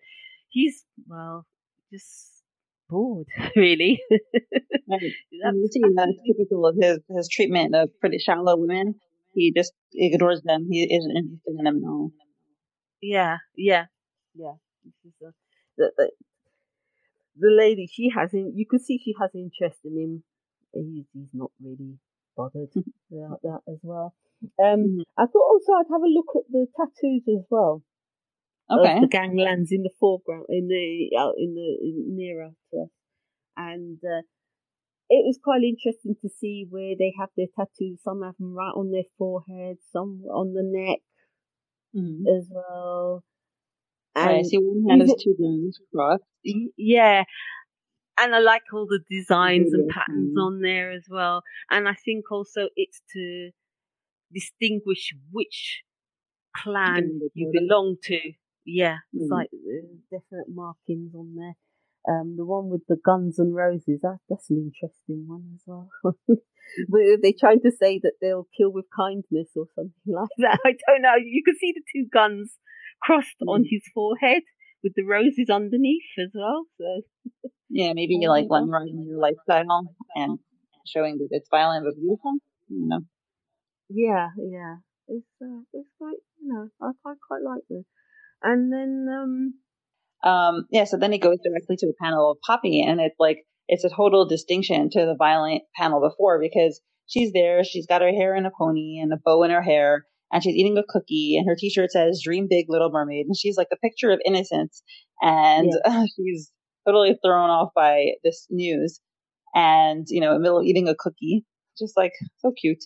he's 0.48 0.84
well, 1.06 1.46
just 1.92 2.42
bored, 2.88 3.26
really. 3.56 4.00
right. 4.10 5.00
you 5.00 5.68
see, 5.70 5.80
that's 5.94 6.12
typical 6.26 6.66
of 6.66 6.76
his 6.80 6.98
his 7.08 7.28
treatment 7.28 7.74
of 7.74 7.90
pretty 8.00 8.18
shallow 8.18 8.56
women. 8.56 8.96
He 9.32 9.52
just 9.56 9.72
ignores 9.92 10.42
them. 10.42 10.66
He 10.68 10.82
isn't 10.82 11.16
interested 11.16 11.54
in 11.58 11.64
them 11.64 11.82
at 11.84 11.88
all. 11.88 12.10
Yeah, 13.00 13.36
yeah, 13.56 13.84
yeah. 14.34 14.54
The, 15.78 15.92
the, 15.96 16.10
the 17.38 17.50
lady, 17.50 17.88
she 17.90 18.10
hasn't. 18.14 18.56
You 18.56 18.66
can 18.68 18.80
see 18.80 18.98
she 19.02 19.14
has 19.20 19.30
interest 19.34 19.80
in 19.84 19.96
him. 19.96 20.24
He's, 20.72 21.06
he's 21.12 21.32
not 21.32 21.50
really 21.62 21.98
bothered 22.36 22.70
about 23.12 23.40
that 23.42 23.60
as 23.68 23.78
well. 23.82 24.14
Um, 24.62 24.80
mm-hmm. 24.80 25.00
I 25.16 25.24
thought 25.26 25.50
also 25.50 25.72
I'd 25.72 25.92
have 25.92 26.02
a 26.02 26.12
look 26.12 26.28
at 26.36 26.50
the 26.50 26.66
tattoos 26.76 27.22
as 27.28 27.44
well. 27.50 27.82
Okay. 28.68 29.00
the 29.00 29.06
ganglands 29.06 29.70
in 29.70 29.82
the 29.82 29.90
foreground, 30.00 30.46
in 30.48 30.66
the 30.66 31.16
out 31.16 31.34
in 31.38 31.54
the 31.54 31.78
in, 31.80 32.16
nearer 32.16 32.50
to 32.72 32.82
us, 32.82 32.88
and 33.56 33.98
uh, 34.02 34.22
it 35.08 35.22
was 35.24 35.38
quite 35.42 35.62
interesting 35.62 36.16
to 36.20 36.28
see 36.28 36.66
where 36.68 36.94
they 36.98 37.14
have 37.18 37.28
their 37.36 37.46
tattoos. 37.56 38.00
Some 38.02 38.22
have 38.22 38.36
them 38.38 38.54
right 38.54 38.74
on 38.74 38.90
their 38.90 39.06
forehead, 39.18 39.76
some 39.92 40.24
on 40.28 40.52
the 40.52 40.64
neck 40.64 40.98
mm. 41.94 42.26
as 42.36 42.48
well. 42.50 43.22
And 44.16 44.30
I 44.30 44.42
see 44.42 44.56
one 44.56 45.00
has 45.00 45.14
two 45.22 45.36
guns 45.38 45.78
crossed. 45.94 46.24
Yeah. 46.76 47.24
And 48.18 48.34
I 48.34 48.38
like 48.38 48.62
all 48.72 48.86
the 48.86 49.00
designs 49.10 49.74
and 49.74 49.90
patterns 49.90 50.36
on 50.40 50.62
there 50.62 50.90
as 50.90 51.04
well. 51.10 51.42
And 51.70 51.86
I 51.86 51.94
think 52.02 52.24
also 52.32 52.68
it's 52.74 53.02
to 53.12 53.50
distinguish 54.32 55.12
which 55.30 55.82
clan 56.56 57.20
you 57.34 57.50
belong 57.52 57.96
to. 58.04 58.18
Yeah, 58.64 58.96
it's 59.12 59.30
mm. 59.30 59.36
like 59.36 59.50
definite 60.10 60.48
markings 60.48 61.14
on 61.14 61.34
there. 61.36 61.54
Um, 62.08 62.36
the 62.36 62.44
one 62.44 62.70
with 62.70 62.82
the 62.88 62.96
guns 63.04 63.38
and 63.38 63.54
roses, 63.54 64.00
that, 64.02 64.18
that's 64.28 64.48
an 64.48 64.72
interesting 64.72 65.26
one 65.26 65.44
as 65.54 65.60
well. 65.66 65.90
but 66.24 67.00
they 67.22 67.32
trying 67.32 67.60
to 67.60 67.70
say 67.70 68.00
that 68.02 68.14
they'll 68.20 68.48
kill 68.56 68.72
with 68.72 68.86
kindness 68.96 69.50
or 69.56 69.66
something 69.74 69.92
like 70.06 70.28
that. 70.38 70.58
I 70.64 70.72
don't 70.88 71.02
know. 71.02 71.14
You 71.22 71.42
can 71.44 71.56
see 71.56 71.74
the 71.74 71.82
two 71.94 72.08
guns 72.12 72.54
crossed 73.02 73.40
on 73.46 73.64
his 73.68 73.82
forehead 73.94 74.42
with 74.82 74.92
the 74.94 75.04
roses 75.04 75.50
underneath 75.50 76.02
as 76.18 76.30
well. 76.34 76.64
So 76.78 77.40
yeah, 77.68 77.92
maybe 77.94 78.16
you 78.20 78.28
like 78.28 78.46
glamorizing 78.46 79.06
your 79.06 79.18
lifestyle 79.18 79.88
and 80.14 80.38
showing 80.86 81.18
that 81.18 81.28
it's 81.30 81.48
violent 81.50 81.84
but 81.84 81.94
beautiful. 82.00 82.34
You 82.68 82.88
know. 82.88 83.00
Yeah, 83.88 84.28
yeah. 84.38 84.76
It's 85.08 85.26
uh, 85.42 85.62
it's 85.72 85.88
quite 85.98 86.18
you 86.40 86.52
know 86.52 86.68
I 86.80 86.90
quite 87.02 87.18
quite 87.26 87.42
like 87.42 87.62
this. 87.68 87.84
And 88.42 88.72
then 88.72 89.06
um 89.12 89.54
um, 90.22 90.66
yeah, 90.70 90.84
so 90.84 90.96
then 90.96 91.12
he 91.12 91.18
goes 91.18 91.38
directly 91.44 91.76
to 91.76 91.86
a 91.86 92.02
panel 92.04 92.32
of 92.32 92.38
Poppy, 92.40 92.82
and 92.82 93.00
it's 93.00 93.16
like 93.18 93.46
it's 93.68 93.84
a 93.84 93.90
total 93.90 94.26
distinction 94.26 94.90
to 94.90 95.06
the 95.06 95.14
violent 95.16 95.62
panel 95.76 96.00
before 96.00 96.40
because 96.40 96.80
she's 97.06 97.32
there, 97.32 97.62
she's 97.64 97.86
got 97.86 98.02
her 98.02 98.10
hair 98.10 98.34
in 98.34 98.46
a 98.46 98.50
pony 98.56 98.98
and 99.00 99.12
a 99.12 99.16
bow 99.24 99.42
in 99.42 99.50
her 99.50 99.62
hair, 99.62 100.04
and 100.36 100.42
she's 100.42 100.54
eating 100.54 100.76
a 100.76 100.84
cookie, 100.86 101.34
and 101.38 101.48
her 101.48 101.56
T-shirt 101.58 101.90
says 101.90 102.20
"Dream 102.22 102.46
Big, 102.46 102.66
Little 102.68 102.90
Mermaid," 102.90 103.24
and 103.24 103.34
she's 103.34 103.56
like 103.56 103.68
the 103.70 103.78
picture 103.78 104.10
of 104.10 104.20
innocence, 104.26 104.82
and 105.22 105.72
yeah. 105.86 106.04
she's 106.16 106.52
totally 106.86 107.16
thrown 107.24 107.48
off 107.48 107.70
by 107.74 108.08
this 108.22 108.46
news, 108.50 109.00
and 109.54 110.04
you 110.10 110.20
know, 110.20 110.32
in 110.32 110.34
the 110.34 110.42
middle 110.42 110.58
of 110.58 110.66
eating 110.66 110.88
a 110.88 110.94
cookie, 110.94 111.46
just 111.78 111.96
like 111.96 112.12
so 112.36 112.52
cute. 112.52 112.84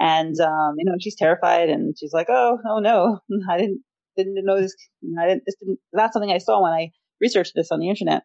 And 0.00 0.34
um, 0.40 0.74
you 0.78 0.84
know, 0.84 0.96
she's 0.98 1.14
terrified, 1.14 1.68
and 1.68 1.94
she's 1.96 2.12
like, 2.12 2.26
"Oh, 2.28 2.58
oh 2.68 2.80
no, 2.80 3.20
I 3.48 3.56
didn't 3.56 3.84
didn't 4.16 4.44
know 4.44 4.60
this. 4.60 4.74
I 5.16 5.28
didn't, 5.28 5.44
this 5.46 5.54
didn't, 5.60 5.78
not 5.92 6.12
something 6.12 6.32
I 6.32 6.38
saw 6.38 6.60
when 6.60 6.72
I 6.72 6.90
researched 7.20 7.52
this 7.54 7.70
on 7.70 7.78
the 7.78 7.88
internet. 7.88 8.24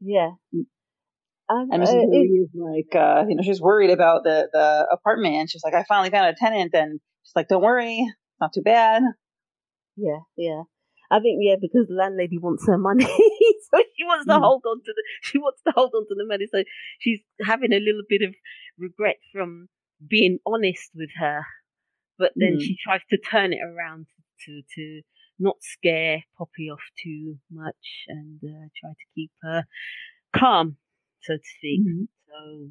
Yeah. 0.00 0.30
Um, 1.48 1.68
and 1.70 1.82
Mrs. 1.82 1.94
Uh, 1.94 2.42
is 2.42 2.48
like, 2.54 2.94
uh, 2.94 3.24
you 3.28 3.36
know, 3.36 3.42
she's 3.42 3.60
worried 3.60 3.90
about 3.90 4.24
the, 4.24 4.48
the 4.52 4.86
apartment 4.90 5.34
and 5.34 5.50
she's 5.50 5.62
like, 5.62 5.74
I 5.74 5.84
finally 5.84 6.10
found 6.10 6.28
a 6.28 6.34
tenant 6.34 6.72
and 6.74 7.00
she's 7.22 7.36
like, 7.36 7.48
don't 7.48 7.62
worry, 7.62 7.98
it's 7.98 8.40
not 8.40 8.52
too 8.54 8.62
bad. 8.62 9.02
Yeah, 9.96 10.20
yeah. 10.36 10.62
I 11.10 11.20
think 11.20 11.38
yeah, 11.40 11.56
because 11.60 11.86
the 11.88 11.94
landlady 11.94 12.38
wants 12.38 12.66
her 12.66 12.78
money, 12.78 13.04
so 13.04 13.82
she 13.96 14.04
wants 14.04 14.26
to 14.26 14.32
mm. 14.32 14.40
hold 14.40 14.62
on 14.66 14.78
to 14.78 14.92
the 14.96 15.02
she 15.22 15.38
wants 15.38 15.60
to 15.66 15.72
hold 15.74 15.92
on 15.94 16.02
to 16.08 16.14
the 16.16 16.26
money. 16.26 16.46
So 16.50 16.64
she's 16.98 17.20
having 17.44 17.72
a 17.72 17.78
little 17.78 18.02
bit 18.08 18.22
of 18.22 18.34
regret 18.78 19.16
from 19.32 19.68
being 20.08 20.38
honest 20.46 20.90
with 20.94 21.10
her, 21.18 21.44
but 22.18 22.32
then 22.36 22.56
mm. 22.56 22.60
she 22.60 22.76
tries 22.82 23.02
to 23.10 23.18
turn 23.18 23.52
it 23.52 23.60
around 23.62 24.06
to 24.46 24.62
to 24.76 25.02
not 25.38 25.56
scare 25.60 26.24
Poppy 26.38 26.70
off 26.70 26.82
too 27.02 27.36
much 27.50 28.04
and 28.08 28.40
uh, 28.42 28.68
try 28.80 28.90
to 28.90 29.06
keep 29.14 29.30
her 29.42 29.64
calm, 30.34 30.76
so 31.24 31.34
to 31.34 31.50
speak. 31.58 31.80
Mm-hmm. 31.80 32.04
So 32.28 32.70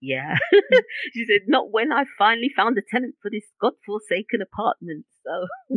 yeah, 0.00 0.36
she 1.14 1.24
said, 1.26 1.42
not 1.48 1.72
when 1.72 1.92
I 1.92 2.04
finally 2.18 2.50
found 2.54 2.76
a 2.78 2.82
tenant 2.82 3.16
for 3.22 3.30
this 3.30 3.44
godforsaken 3.60 4.40
apartment. 4.42 5.06
So 5.24 5.76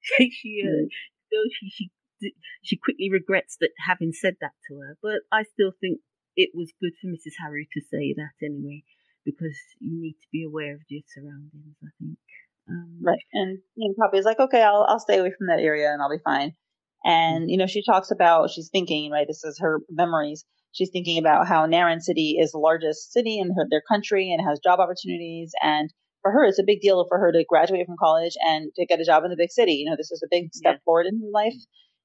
she 0.00 0.30
she, 0.30 0.62
uh, 0.64 0.88
so 1.30 1.38
she 1.60 1.68
she 1.70 2.34
she 2.62 2.76
quickly 2.76 3.10
regrets 3.10 3.56
that 3.60 3.70
having 3.86 4.12
said 4.12 4.36
that 4.40 4.52
to 4.68 4.78
her. 4.80 4.96
But 5.02 5.22
I 5.30 5.44
still 5.44 5.72
think 5.80 6.00
it 6.36 6.50
was 6.54 6.72
good 6.80 6.92
for 7.00 7.08
Mrs. 7.08 7.36
Harrow 7.40 7.64
to 7.72 7.80
say 7.90 8.14
that 8.16 8.44
anyway, 8.44 8.84
because 9.24 9.58
you 9.80 10.00
need 10.00 10.14
to 10.14 10.28
be 10.32 10.44
aware 10.44 10.74
of 10.74 10.80
your 10.88 11.02
surroundings. 11.14 11.76
I 11.82 11.90
think. 11.98 12.18
Um, 12.68 13.00
right, 13.02 13.18
and 13.32 13.58
you 13.74 13.88
know, 13.88 13.94
Poppy's 13.98 14.24
like, 14.24 14.40
okay, 14.40 14.62
I'll 14.62 14.86
I'll 14.88 15.00
stay 15.00 15.18
away 15.18 15.32
from 15.36 15.48
that 15.48 15.60
area 15.60 15.92
and 15.92 16.00
I'll 16.00 16.10
be 16.10 16.22
fine. 16.24 16.52
And 17.04 17.50
you 17.50 17.56
know, 17.56 17.66
she 17.66 17.82
talks 17.84 18.10
about 18.10 18.50
she's 18.50 18.70
thinking, 18.70 19.10
right? 19.10 19.26
This 19.26 19.44
is 19.44 19.58
her 19.60 19.80
memories. 19.90 20.44
She's 20.72 20.90
thinking 20.90 21.18
about 21.18 21.46
how 21.46 21.66
Narin 21.66 22.00
City 22.00 22.36
is 22.40 22.52
the 22.52 22.58
largest 22.58 23.12
city 23.12 23.38
in 23.38 23.54
her, 23.54 23.66
their 23.70 23.82
country 23.86 24.32
and 24.32 24.46
has 24.46 24.58
job 24.58 24.80
opportunities, 24.80 25.52
and 25.62 25.92
for 26.22 26.30
her, 26.30 26.44
it's 26.44 26.60
a 26.60 26.64
big 26.64 26.80
deal 26.80 27.04
for 27.08 27.18
her 27.18 27.32
to 27.32 27.44
graduate 27.46 27.84
from 27.84 27.96
college 27.98 28.34
and 28.40 28.70
to 28.76 28.86
get 28.86 29.00
a 29.00 29.04
job 29.04 29.24
in 29.24 29.30
the 29.30 29.36
big 29.36 29.50
city. 29.50 29.74
You 29.74 29.90
know, 29.90 29.96
this 29.96 30.12
is 30.12 30.22
a 30.24 30.28
big 30.30 30.54
step 30.54 30.76
yeah. 30.76 30.84
forward 30.84 31.06
in 31.06 31.20
her 31.20 31.30
life. 31.32 31.58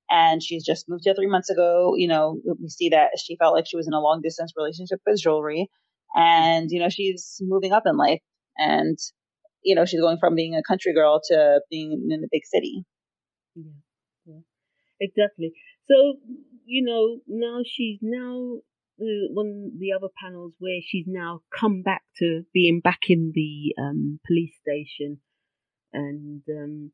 And 0.09 0.41
she's 0.41 0.65
just 0.65 0.89
moved 0.89 1.03
here 1.05 1.13
three 1.13 1.29
months 1.29 1.49
ago. 1.49 1.93
You 1.95 2.07
know, 2.07 2.39
we 2.59 2.69
see 2.69 2.89
that 2.89 3.11
she 3.23 3.37
felt 3.37 3.53
like 3.53 3.65
she 3.67 3.77
was 3.77 3.87
in 3.87 3.93
a 3.93 4.01
long 4.01 4.21
distance 4.23 4.53
relationship 4.57 4.99
with 5.05 5.21
jewelry. 5.21 5.69
And, 6.15 6.71
you 6.71 6.79
know, 6.79 6.89
she's 6.89 7.37
moving 7.41 7.73
up 7.73 7.83
in 7.85 7.97
life. 7.97 8.21
And, 8.57 8.97
you 9.63 9.75
know, 9.75 9.85
she's 9.85 10.01
going 10.01 10.17
from 10.19 10.33
being 10.33 10.55
a 10.55 10.63
country 10.67 10.93
girl 10.93 11.21
to 11.29 11.61
being 11.69 12.07
in 12.09 12.21
the 12.21 12.29
big 12.31 12.45
city. 12.45 12.85
Yeah, 13.55 13.63
yeah. 14.25 14.39
exactly. 14.99 15.51
So, 15.87 16.13
you 16.67 16.83
know, 16.83 17.21
now 17.27 17.61
she's 17.65 17.99
now 18.01 18.57
the 18.97 19.29
one 19.31 19.71
the 19.79 19.93
other 19.93 20.09
panels 20.21 20.53
where 20.59 20.79
she's 20.85 21.05
now 21.07 21.41
come 21.57 21.81
back 21.81 22.01
to 22.17 22.43
being 22.53 22.81
back 22.81 22.99
in 23.09 23.31
the 23.33 23.73
um, 23.81 24.19
police 24.27 24.53
station, 24.61 25.19
and 25.93 26.41
um, 26.49 26.91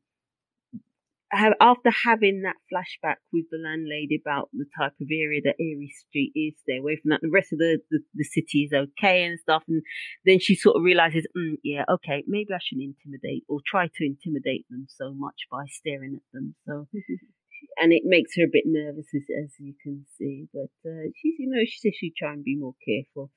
have, 1.32 1.54
after 1.60 1.90
having 2.04 2.42
that 2.42 2.54
flashback 2.72 3.16
with 3.32 3.46
the 3.50 3.58
landlady 3.58 4.20
about 4.24 4.48
the 4.52 4.66
type 4.78 4.92
of 5.00 5.08
area 5.10 5.40
that 5.44 5.56
Erie 5.58 5.92
Street 6.06 6.32
is, 6.36 6.54
stay 6.62 6.78
away 6.78 6.96
from 7.02 7.10
that. 7.10 7.20
The 7.20 7.30
rest 7.30 7.52
of 7.52 7.58
the, 7.58 7.80
the, 7.90 7.98
the 8.14 8.24
city 8.24 8.68
is 8.70 8.72
okay 8.72 9.24
and 9.24 9.40
stuff, 9.40 9.64
and 9.66 9.82
then 10.24 10.38
she 10.38 10.54
sort 10.54 10.76
of 10.76 10.82
realizes, 10.82 11.26
mm, 11.36 11.56
yeah, 11.64 11.84
okay, 11.90 12.22
maybe 12.28 12.50
I 12.54 12.58
shouldn't 12.62 12.94
intimidate 12.94 13.44
or 13.48 13.58
try 13.66 13.88
to 13.88 14.04
intimidate 14.04 14.66
them 14.70 14.86
so 14.88 15.12
much 15.12 15.48
by 15.50 15.64
staring 15.68 16.14
at 16.14 16.22
them. 16.32 16.54
So 16.66 16.86
and 17.76 17.92
it 17.92 18.02
makes 18.04 18.36
her 18.36 18.44
a 18.44 18.52
bit 18.52 18.64
nervous 18.66 19.06
as, 19.14 19.22
as 19.44 19.52
you 19.58 19.74
can 19.82 20.06
see. 20.18 20.46
But 20.52 20.70
uh, 20.88 21.10
she's, 21.16 21.34
you 21.38 21.50
know, 21.50 21.64
she 21.64 21.78
says 21.78 21.92
she'd 21.98 22.14
try 22.16 22.32
and 22.32 22.44
be 22.44 22.56
more 22.56 22.74
careful. 22.84 23.30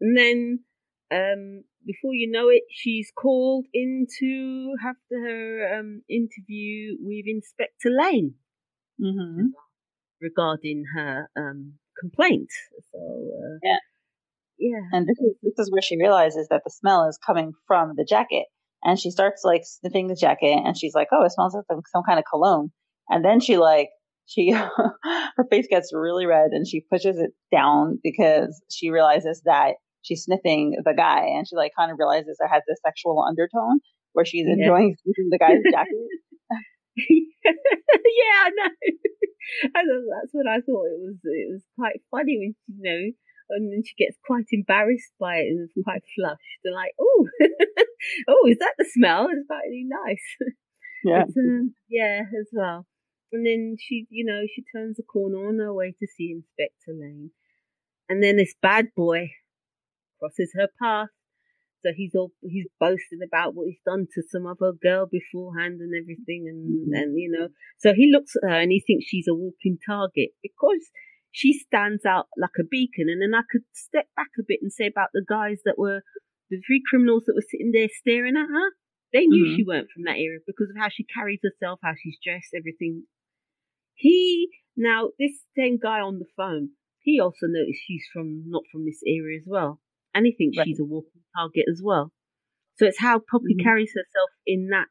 And 0.00 0.16
then, 0.16 0.60
um, 1.10 1.64
before 1.86 2.14
you 2.14 2.30
know 2.30 2.48
it, 2.48 2.62
she's 2.70 3.12
called 3.16 3.66
in 3.72 4.06
to 4.18 4.74
have 4.82 4.96
her 5.10 5.78
um, 5.78 6.02
interview 6.08 6.96
with 7.00 7.26
Inspector 7.26 7.88
Lane 7.88 8.34
mm-hmm. 9.00 9.46
regarding 10.20 10.84
her 10.96 11.30
um, 11.36 11.74
complaint. 12.00 12.48
So 12.92 12.98
uh, 12.98 13.58
yeah, 13.62 13.78
yeah. 14.58 14.80
And 14.92 15.06
this 15.06 15.18
is 15.18 15.34
this 15.42 15.58
is 15.58 15.70
where 15.70 15.82
she 15.82 15.98
realizes 15.98 16.48
that 16.48 16.62
the 16.64 16.70
smell 16.70 17.08
is 17.08 17.18
coming 17.24 17.52
from 17.66 17.92
the 17.96 18.06
jacket, 18.08 18.46
and 18.82 18.98
she 18.98 19.10
starts 19.10 19.42
like 19.44 19.62
sniffing 19.64 20.08
the 20.08 20.16
jacket, 20.16 20.58
and 20.64 20.76
she's 20.76 20.94
like, 20.94 21.08
"Oh, 21.12 21.24
it 21.24 21.32
smells 21.32 21.54
like 21.54 21.64
some, 21.70 21.82
some 21.92 22.02
kind 22.06 22.18
of 22.18 22.24
cologne." 22.28 22.72
And 23.08 23.24
then 23.24 23.40
she 23.40 23.56
like, 23.56 23.88
she, 24.26 24.50
her 24.52 25.44
face 25.50 25.66
gets 25.68 25.92
really 25.92 26.26
red 26.26 26.50
and 26.52 26.66
she 26.66 26.84
pushes 26.90 27.18
it 27.18 27.30
down 27.52 27.98
because 28.02 28.60
she 28.70 28.90
realizes 28.90 29.42
that 29.44 29.74
she's 30.02 30.24
sniffing 30.24 30.76
the 30.84 30.94
guy 30.94 31.24
and 31.26 31.46
she 31.48 31.56
like 31.56 31.72
kind 31.76 31.90
of 31.90 31.98
realizes 31.98 32.38
it 32.38 32.48
has 32.48 32.62
this 32.68 32.78
sexual 32.84 33.24
undertone 33.26 33.80
where 34.12 34.24
she's 34.24 34.46
yeah. 34.46 34.54
enjoying 34.54 34.96
sniffing 35.02 35.28
the 35.30 35.38
guy's 35.38 35.62
jacket. 35.70 35.94
yeah, 36.96 38.38
I 38.44 38.50
know. 38.54 38.70
I 39.76 39.82
know. 39.82 40.00
That's 40.14 40.32
what 40.32 40.46
I 40.46 40.60
thought. 40.60 40.88
It 40.88 41.00
was 41.02 41.18
it 41.24 41.48
was 41.52 41.62
quite 41.76 42.00
funny 42.10 42.38
when 42.38 42.54
you 42.68 42.80
know, 42.80 43.02
and 43.50 43.72
then 43.72 43.82
she 43.84 43.94
gets 43.98 44.16
quite 44.24 44.46
embarrassed 44.52 45.12
by 45.20 45.36
it 45.36 45.48
and 45.48 45.68
quite 45.84 46.02
flushed 46.16 46.62
and 46.64 46.74
like, 46.74 46.94
oh, 47.00 47.26
oh, 48.28 48.48
is 48.48 48.58
that 48.58 48.74
the 48.78 48.86
smell? 48.94 49.26
It's 49.30 49.46
quite 49.46 49.68
really 49.68 49.86
nice. 49.88 50.24
Yeah, 51.04 51.24
uh, 51.24 51.68
yeah, 51.90 52.22
as 52.40 52.48
well. 52.52 52.86
And 53.32 53.46
then 53.46 53.76
she, 53.80 54.06
you 54.10 54.24
know, 54.24 54.42
she 54.54 54.62
turns 54.74 54.96
the 54.96 55.02
corner 55.02 55.48
on 55.48 55.58
her 55.58 55.72
way 55.72 55.94
to 55.98 56.06
see 56.06 56.30
Inspector 56.32 56.86
Lane. 56.88 57.30
And 58.08 58.22
then 58.22 58.36
this 58.36 58.54
bad 58.60 58.88
boy 58.96 59.30
crosses 60.18 60.52
her 60.54 60.68
path. 60.80 61.08
So 61.84 61.90
he's 61.94 62.14
all 62.14 62.32
he's 62.40 62.66
boasting 62.80 63.20
about 63.26 63.54
what 63.54 63.66
he's 63.66 63.84
done 63.84 64.06
to 64.14 64.22
some 64.30 64.46
other 64.46 64.72
girl 64.72 65.06
beforehand 65.06 65.80
and 65.80 65.92
everything, 65.94 66.46
and 66.48 66.88
mm-hmm. 66.88 66.94
and 66.94 67.18
you 67.18 67.30
know. 67.30 67.48
So 67.78 67.92
he 67.92 68.10
looks 68.10 68.32
at 68.36 68.48
her 68.48 68.60
and 68.60 68.72
he 68.72 68.82
thinks 68.86 69.04
she's 69.04 69.28
a 69.28 69.34
walking 69.34 69.76
target 69.86 70.30
because 70.42 70.88
she 71.30 71.52
stands 71.52 72.06
out 72.06 72.26
like 72.40 72.56
a 72.58 72.64
beacon. 72.64 73.10
And 73.10 73.20
then 73.20 73.34
I 73.34 73.42
could 73.50 73.64
step 73.74 74.06
back 74.16 74.32
a 74.38 74.42
bit 74.46 74.60
and 74.62 74.72
say 74.72 74.86
about 74.86 75.10
the 75.12 75.24
guys 75.28 75.58
that 75.66 75.76
were 75.76 76.00
the 76.48 76.62
three 76.66 76.80
criminals 76.88 77.24
that 77.26 77.34
were 77.34 77.50
sitting 77.50 77.72
there 77.72 77.88
staring 77.92 78.36
at 78.36 78.48
her. 78.48 78.70
They 79.14 79.26
knew 79.26 79.46
mm-hmm. 79.46 79.56
she 79.56 79.64
weren't 79.64 79.88
from 79.94 80.04
that 80.04 80.18
area 80.18 80.40
because 80.44 80.68
of 80.68 80.76
how 80.76 80.88
she 80.90 81.04
carries 81.04 81.38
herself, 81.40 81.78
how 81.82 81.94
she's 81.96 82.18
dressed, 82.22 82.50
everything 82.52 83.04
he 83.94 84.48
now 84.76 85.10
this 85.18 85.32
same 85.56 85.78
guy 85.80 86.00
on 86.00 86.18
the 86.18 86.26
phone, 86.36 86.70
he 87.00 87.20
also 87.20 87.46
noticed 87.46 87.80
she's 87.86 88.04
from 88.12 88.42
not 88.48 88.64
from 88.72 88.84
this 88.84 89.00
area 89.06 89.38
as 89.38 89.46
well, 89.46 89.80
and 90.14 90.26
he 90.26 90.32
thinks 90.32 90.58
right. 90.58 90.66
she's 90.66 90.80
a 90.80 90.84
walking 90.84 91.22
target 91.36 91.64
as 91.70 91.80
well. 91.82 92.12
So 92.76 92.86
it's 92.86 92.98
how 92.98 93.20
Poppy 93.20 93.54
mm-hmm. 93.54 93.62
carries 93.62 93.92
herself 93.94 94.30
in 94.46 94.68
that 94.70 94.86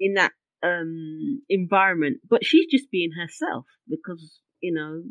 in 0.00 0.14
that 0.14 0.32
um 0.62 1.42
environment, 1.48 2.20
but 2.28 2.44
she's 2.44 2.66
just 2.70 2.90
being 2.90 3.10
herself 3.20 3.66
because 3.86 4.40
you 4.60 4.72
know 4.72 5.02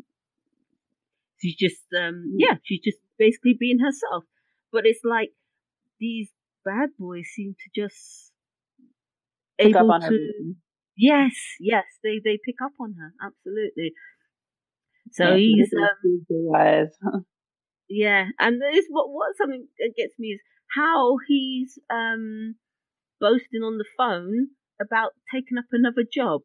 she's 1.40 1.56
just 1.56 1.82
um 1.96 2.24
mm. 2.26 2.34
yeah 2.38 2.56
she's 2.64 2.80
just 2.80 2.98
basically 3.18 3.56
being 3.58 3.78
herself. 3.78 4.24
But 4.72 4.86
it's 4.86 5.04
like 5.04 5.30
these 6.00 6.30
bad 6.64 6.90
boys 6.98 7.26
seem 7.34 7.54
to 7.54 7.82
just 7.82 8.32
Pick 9.58 9.76
able 9.76 9.98
to 10.00 10.54
Yes, 10.96 11.32
yes, 11.58 11.84
they 12.02 12.20
they 12.22 12.38
pick 12.44 12.56
up 12.62 12.72
on 12.80 12.94
her 12.98 13.12
absolutely. 13.22 13.94
So 15.12 15.24
yeah, 15.24 15.36
he's 15.36 15.72
um, 15.72 17.24
yeah, 17.88 18.26
and 18.38 18.60
there's 18.60 18.84
what 18.90 19.08
what 19.10 19.36
something 19.36 19.66
that 19.78 19.94
gets 19.96 20.14
me 20.18 20.28
is 20.28 20.40
how 20.76 21.16
he's 21.26 21.78
um 21.90 22.54
boasting 23.20 23.62
on 23.62 23.78
the 23.78 23.84
phone 23.96 24.48
about 24.80 25.12
taking 25.32 25.58
up 25.58 25.66
another 25.72 26.04
job 26.10 26.42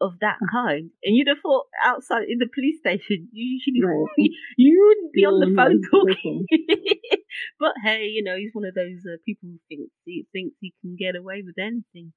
of 0.00 0.12
that 0.20 0.38
kind. 0.52 0.90
And 1.04 1.16
you'd 1.16 1.28
have 1.28 1.38
thought 1.42 1.66
outside 1.84 2.24
in 2.28 2.38
the 2.38 2.48
police 2.52 2.78
station, 2.80 3.28
you 3.32 3.60
usually 3.60 3.84
right. 3.84 4.30
you 4.56 4.84
wouldn't 4.86 5.12
be 5.12 5.24
on 5.24 5.40
the 5.40 5.54
phone 5.54 5.80
talking. 5.90 6.46
But 7.60 7.74
hey, 7.84 8.06
you 8.06 8.24
know, 8.24 8.36
he's 8.36 8.54
one 8.54 8.64
of 8.64 8.74
those 8.74 9.04
uh, 9.06 9.18
people 9.26 9.50
who 9.50 9.58
thinks 9.68 9.92
he 10.04 10.26
thinks 10.32 10.56
he 10.60 10.72
can 10.80 10.96
get 10.98 11.14
away 11.14 11.42
with 11.44 11.56
anything. 11.58 12.12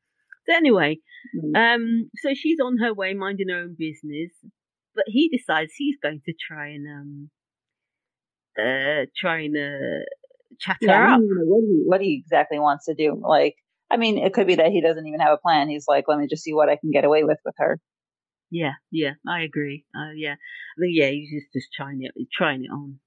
So 0.48 0.56
anyway, 0.56 0.98
mm. 1.36 1.56
um, 1.56 2.10
so 2.18 2.34
she's 2.34 2.60
on 2.64 2.78
her 2.78 2.94
way, 2.94 3.14
minding 3.14 3.50
her 3.50 3.60
own 3.60 3.76
business, 3.78 4.32
but 4.96 5.06
he 5.08 5.30
decides 5.30 5.74
he's 5.78 5.98
going 6.02 6.22
to 6.26 6.34
try 6.48 6.70
and 6.70 6.88
um, 6.88 7.30
uh, 8.58 9.06
try 9.16 9.42
and 9.42 9.58
uh, 9.58 10.06
chat 10.60 10.78
yeah, 10.82 10.98
her 10.98 11.14
up. 11.14 11.22
what 11.22 11.62
he 11.62 11.84
what 11.86 12.02
he 12.02 12.24
exactly 12.24 12.60
wants 12.60 12.86
to 12.86 12.96
do. 12.96 13.22
Like, 13.22 13.56
I 13.92 13.98
mean, 13.98 14.18
it 14.18 14.34
could 14.34 14.48
be 14.48 14.56
that 14.56 14.72
he 14.72 14.82
doesn't 14.82 15.06
even 15.06 15.20
have 15.20 15.34
a 15.34 15.38
plan. 15.38 15.70
He's 15.70 15.86
like, 15.88 16.06
let 16.08 16.20
me 16.20 16.28
just 16.30 16.44
see 16.44 16.54
what 16.54 16.70
I 16.70 16.78
can 16.78 16.92
get 16.92 17.06
away 17.06 17.24
with 17.24 17.40
with 17.46 17.56
her. 17.58 17.80
Yeah, 18.50 18.74
yeah, 18.92 19.14
I 19.28 19.42
agree. 19.42 19.86
Uh, 19.96 20.12
yeah, 20.16 20.36
I 20.78 20.86
yeah, 20.88 21.10
he's 21.10 21.32
just 21.32 21.54
just 21.54 21.74
trying 21.74 22.00
it, 22.02 22.12
trying 22.32 22.64
it 22.64 22.72
on. 22.72 23.00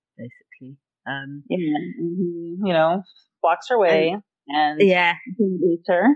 Um, 1.07 1.43
yeah, 1.49 1.59
he, 1.99 2.57
you 2.65 2.73
know, 2.73 3.03
blocks 3.43 3.67
her 3.69 3.79
way 3.79 4.09
and, 4.49 4.81
and 4.81 4.89
yeah, 4.89 5.15
beats 5.39 5.89
her. 5.89 6.09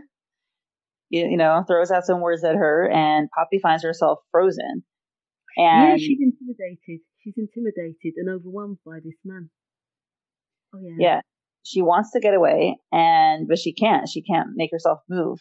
you, 1.11 1.29
you 1.31 1.37
know, 1.37 1.65
throws 1.67 1.91
out 1.91 2.05
some 2.05 2.21
words 2.21 2.43
at 2.45 2.57
her, 2.57 2.91
and 2.91 3.29
Poppy 3.37 3.59
finds 3.59 3.83
herself 3.83 4.19
frozen. 4.31 4.83
And 5.57 5.91
yeah, 5.91 5.97
she's 5.97 6.19
intimidated. 6.21 7.01
She's 7.23 7.35
intimidated 7.37 8.15
and 8.17 8.31
overwhelmed 8.31 8.79
by 8.85 8.99
this 9.05 9.19
man. 9.25 9.51
Oh 10.75 10.79
yeah. 10.81 10.95
Yeah. 10.99 11.21
She 11.63 11.83
wants 11.83 12.13
to 12.13 12.21
get 12.21 12.35
away 12.35 12.79
and 12.91 13.47
but 13.47 13.59
she 13.59 13.73
can't. 13.73 14.09
She 14.09 14.23
can't 14.23 14.51
make 14.55 14.71
herself 14.73 15.01
move. 15.09 15.39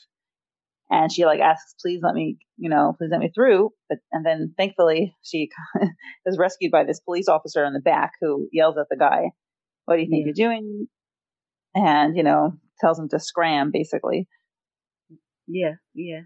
And 0.91 1.12
she 1.12 1.25
like 1.25 1.39
asks, 1.39 1.75
please 1.80 1.99
let 2.02 2.15
me, 2.15 2.38
you 2.58 2.69
know, 2.69 2.95
please 2.97 3.10
let 3.12 3.19
me 3.19 3.32
through. 3.34 3.69
But 3.88 3.99
and 4.12 4.25
then 4.25 4.54
thankfully 4.58 5.15
she 5.21 5.49
is 6.25 6.38
rescued 6.38 6.71
by 6.71 6.84
this 6.84 6.99
police 6.99 7.28
officer 7.28 7.63
in 7.65 7.73
the 7.73 7.80
back 7.80 8.13
who 8.21 8.47
yells 8.52 8.78
at 8.78 8.88
the 8.89 8.97
guy, 8.97 9.32
What 9.86 9.95
do 9.95 10.02
you 10.02 10.10
think 10.10 10.25
yeah. 10.25 10.34
you're 10.36 10.49
doing? 10.49 10.88
And, 11.75 12.17
you 12.17 12.23
know, 12.23 12.54
tells 12.82 12.97
him 12.97 13.10
to 13.10 13.19
scram 13.19 13.69
basically. 13.71 14.28
Yeah, 15.47 15.73
yeah. 15.93 16.21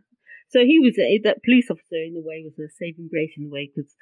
So 0.49 0.59
he 0.59 0.79
was 0.79 0.97
a, 0.99 1.19
that 1.23 1.43
police 1.43 1.69
officer 1.69 1.95
in 1.95 2.15
a 2.15 2.21
way 2.21 2.43
was 2.45 2.53
a 2.59 2.71
saving 2.77 3.09
grace 3.09 3.33
in 3.37 3.45
a 3.45 3.49
way 3.49 3.69
because 3.73 3.93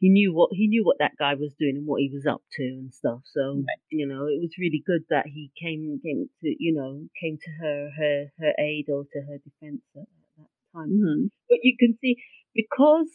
he 0.00 0.08
knew 0.08 0.32
what 0.32 0.48
he 0.52 0.66
knew 0.66 0.82
what 0.82 0.96
that 0.98 1.12
guy 1.18 1.34
was 1.34 1.52
doing 1.58 1.76
and 1.76 1.86
what 1.86 2.00
he 2.00 2.10
was 2.12 2.26
up 2.26 2.42
to 2.52 2.62
and 2.62 2.92
stuff. 2.92 3.20
So 3.26 3.56
right. 3.56 3.80
you 3.90 4.08
know, 4.08 4.24
it 4.26 4.40
was 4.40 4.56
really 4.58 4.82
good 4.84 5.04
that 5.10 5.26
he 5.26 5.52
came 5.60 6.00
came 6.02 6.28
to 6.42 6.56
you 6.58 6.74
know 6.74 7.04
came 7.20 7.36
to 7.36 7.50
her 7.60 7.90
her 7.96 8.24
her 8.40 8.52
aid 8.58 8.86
or 8.88 9.04
to 9.04 9.20
her 9.20 9.36
defense 9.44 9.82
at, 9.94 10.00
at 10.00 10.08
that 10.38 10.48
time. 10.74 10.88
Mm-hmm. 10.88 11.26
But 11.50 11.58
you 11.62 11.76
can 11.78 11.98
see 12.00 12.16
because 12.54 13.10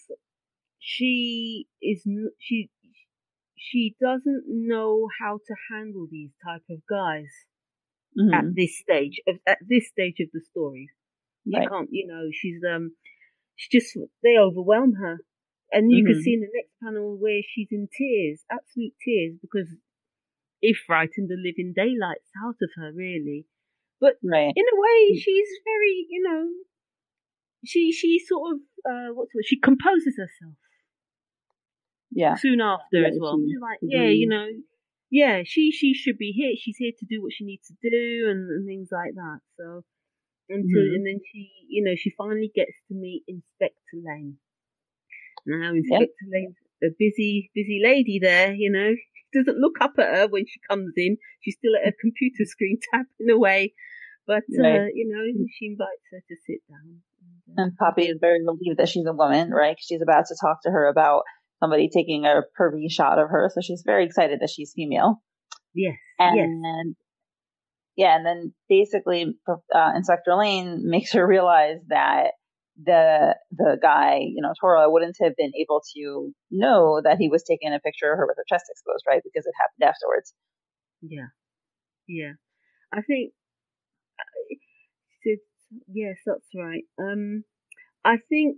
she 0.77 1.65
is 1.81 2.07
she 2.39 2.69
she 3.57 3.95
doesn't 3.99 4.43
know 4.47 5.07
how 5.19 5.39
to 5.47 5.55
handle 5.71 6.07
these 6.09 6.33
type 6.45 6.61
of 6.69 6.81
guys 6.87 7.33
mm-hmm. 8.15 8.31
at 8.31 8.55
this 8.55 8.77
stage 8.77 9.19
of 9.27 9.37
at 9.47 9.57
this 9.67 9.87
stage 9.87 10.19
of 10.19 10.27
the 10.33 10.41
story. 10.51 10.89
You 11.45 11.59
right. 11.59 11.69
can't, 11.69 11.89
you 11.91 12.05
know, 12.05 12.29
she's 12.31 12.61
um, 12.63 12.91
she 13.55 13.79
just 13.79 13.97
they 14.21 14.37
overwhelm 14.37 14.93
her 15.01 15.17
and 15.71 15.91
you 15.91 16.03
mm-hmm. 16.03 16.13
can 16.13 16.23
see 16.23 16.33
in 16.33 16.41
the 16.41 16.53
next 16.53 16.73
panel 16.83 17.17
where 17.17 17.41
she's 17.43 17.69
in 17.71 17.87
tears, 17.91 18.43
absolute 18.51 18.93
tears, 19.03 19.35
because 19.41 19.67
it 20.61 20.75
frightened 20.85 21.29
the 21.29 21.37
living 21.37 21.73
daylights 21.75 22.29
out 22.43 22.57
of 22.61 22.69
her, 22.77 22.91
really. 22.93 23.45
But 23.99 24.15
right. 24.23 24.53
in 24.55 24.65
a 24.65 24.77
way, 24.79 25.13
mm. 25.13 25.19
she's 25.19 25.49
very, 25.63 26.05
you 26.09 26.21
know, 26.23 26.49
she 27.63 27.91
she 27.91 28.19
sort 28.19 28.55
of 28.55 28.59
uh, 28.85 29.13
what's 29.13 29.33
what 29.33 29.45
she 29.45 29.59
composes 29.59 30.15
herself. 30.17 30.55
Yeah. 32.11 32.35
Soon 32.35 32.61
after 32.61 33.01
yeah, 33.01 33.07
as 33.07 33.17
well. 33.19 33.37
She's 33.39 33.59
like, 33.61 33.79
mm-hmm. 33.79 33.91
yeah, 33.91 34.09
you 34.09 34.27
know, 34.29 34.47
yeah, 35.11 35.41
she 35.45 35.71
she 35.71 35.93
should 35.93 36.17
be 36.17 36.31
here. 36.31 36.53
She's 36.57 36.77
here 36.77 36.91
to 36.97 37.05
do 37.09 37.21
what 37.21 37.33
she 37.33 37.45
needs 37.45 37.67
to 37.67 37.75
do 37.81 38.29
and, 38.29 38.49
and 38.49 38.67
things 38.67 38.89
like 38.91 39.15
that. 39.15 39.39
So 39.57 39.83
until 40.49 40.81
mm-hmm. 40.81 40.95
and 40.95 41.05
then 41.05 41.19
she, 41.31 41.49
you 41.67 41.83
know, 41.83 41.95
she 41.95 42.13
finally 42.17 42.51
gets 42.53 42.73
to 42.87 42.95
meet 42.95 43.23
Inspector 43.27 43.93
Lane. 43.93 44.37
Now 45.45 45.71
Inspector 45.71 46.05
yep. 46.05 46.31
Lane's 46.31 46.55
a 46.83 46.87
busy, 46.97 47.51
busy 47.53 47.81
lady 47.83 48.19
there, 48.21 48.53
you 48.53 48.71
know. 48.71 48.91
Doesn't 49.33 49.59
look 49.59 49.75
up 49.81 49.93
at 49.99 50.15
her 50.15 50.27
when 50.27 50.45
she 50.47 50.59
comes 50.69 50.93
in. 50.95 51.17
She's 51.41 51.55
still 51.55 51.75
at 51.75 51.85
her 51.85 51.93
computer 51.99 52.45
screen 52.45 52.79
tapping 52.91 53.29
away. 53.29 53.73
But, 54.27 54.43
right. 54.57 54.79
uh, 54.79 54.85
you 54.93 55.07
know, 55.09 55.45
she 55.59 55.67
invites 55.67 56.01
her 56.11 56.19
to 56.19 56.35
sit 56.47 56.61
down. 56.69 57.01
And, 57.47 57.59
uh, 57.59 57.63
and 57.63 57.77
Poppy 57.77 58.03
is 58.03 58.17
very 58.19 58.39
relieved 58.43 58.79
that 58.79 58.89
she's 58.89 59.05
a 59.05 59.13
woman, 59.13 59.51
right? 59.51 59.75
She's 59.79 60.01
about 60.01 60.25
to 60.27 60.37
talk 60.41 60.63
to 60.63 60.71
her 60.71 60.87
about 60.87 61.23
somebody 61.59 61.89
taking 61.89 62.25
a 62.25 62.41
pervy 62.59 62.89
shot 62.89 63.19
of 63.19 63.29
her. 63.29 63.51
So 63.53 63.61
she's 63.61 63.83
very 63.85 64.05
excited 64.05 64.39
that 64.39 64.49
she's 64.49 64.73
female. 64.75 65.21
Yes. 65.73 65.97
And 66.17 66.63
yes. 66.63 66.95
yeah, 67.97 68.15
and 68.15 68.25
then 68.25 68.53
basically 68.69 69.35
uh, 69.47 69.91
Inspector 69.95 70.33
Lane 70.33 70.81
makes 70.85 71.13
her 71.13 71.25
realize 71.27 71.79
that 71.89 72.31
the 72.81 73.35
the 73.51 73.77
guy, 73.81 74.19
you 74.19 74.41
know, 74.41 74.53
Tora 74.59 74.89
wouldn't 74.89 75.17
have 75.21 75.35
been 75.37 75.51
able 75.59 75.81
to 75.95 76.33
know 76.51 77.01
that 77.03 77.17
he 77.17 77.29
was 77.29 77.43
taking 77.43 77.73
a 77.73 77.79
picture 77.79 78.11
of 78.11 78.17
her 78.17 78.27
with 78.27 78.37
her 78.37 78.45
chest 78.47 78.65
exposed, 78.69 79.03
right? 79.07 79.21
Because 79.23 79.45
it 79.45 79.53
happened 79.59 79.89
afterwards. 79.89 80.33
Yeah, 81.01 81.27
yeah. 82.07 82.33
I 82.93 83.01
think 83.01 83.31
yes, 85.91 86.17
that's 86.25 86.49
right. 86.55 86.83
Um, 86.99 87.43
I 88.03 88.17
think 88.29 88.57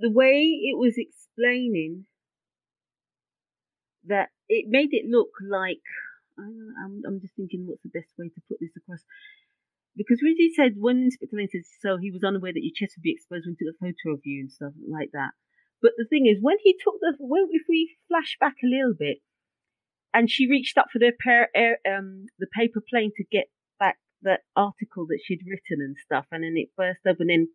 the 0.00 0.10
way 0.10 0.42
it 0.62 0.76
was 0.78 0.94
explaining 0.96 2.06
that 4.06 4.28
it 4.48 4.66
made 4.68 4.90
it 4.92 5.06
look 5.08 5.30
like 5.48 5.82
I'm, 6.38 7.02
I'm 7.06 7.20
just 7.20 7.34
thinking 7.36 7.66
what's 7.66 7.82
the 7.82 7.90
best 7.94 8.12
way 8.18 8.28
to 8.28 8.40
put 8.48 8.58
this 8.60 8.74
across 8.76 9.00
because 9.96 10.20
Rizzy 10.22 10.50
said 10.54 10.74
when 10.76 11.04
Inspector 11.04 11.36
Lane 11.36 11.48
so 11.80 11.96
he 11.96 12.10
was 12.10 12.24
unaware 12.24 12.52
that 12.52 12.64
your 12.64 12.74
chest 12.74 12.96
would 12.96 13.02
be 13.02 13.12
exposed 13.12 13.46
when 13.46 13.56
he 13.58 13.64
took 13.64 13.74
a 13.74 13.78
photo 13.78 14.14
of 14.14 14.20
you 14.24 14.40
and 14.40 14.52
stuff 14.52 14.72
like 14.88 15.10
that. 15.12 15.30
But 15.80 15.92
the 15.96 16.06
thing 16.08 16.26
is, 16.26 16.38
when 16.40 16.56
he 16.62 16.74
took 16.82 16.94
the, 17.00 17.14
when, 17.18 17.46
if 17.50 17.62
we 17.68 17.96
flash 18.08 18.36
back 18.40 18.56
a 18.64 18.66
little 18.66 18.94
bit, 18.98 19.18
and 20.14 20.30
she 20.30 20.48
reached 20.48 20.78
up 20.78 20.86
for 20.92 20.98
the 20.98 21.12
pair, 21.12 21.50
um, 21.86 22.26
the 22.38 22.46
paper 22.46 22.80
plane 22.88 23.12
to 23.16 23.24
get 23.30 23.46
back 23.78 23.98
that 24.22 24.40
article 24.56 25.06
that 25.08 25.20
she'd 25.22 25.44
written 25.46 25.84
and 25.84 25.96
stuff, 26.02 26.26
and 26.30 26.42
then 26.42 26.54
it 26.56 26.70
burst 26.76 27.00
open. 27.06 27.28
And 27.28 27.30
then 27.30 27.48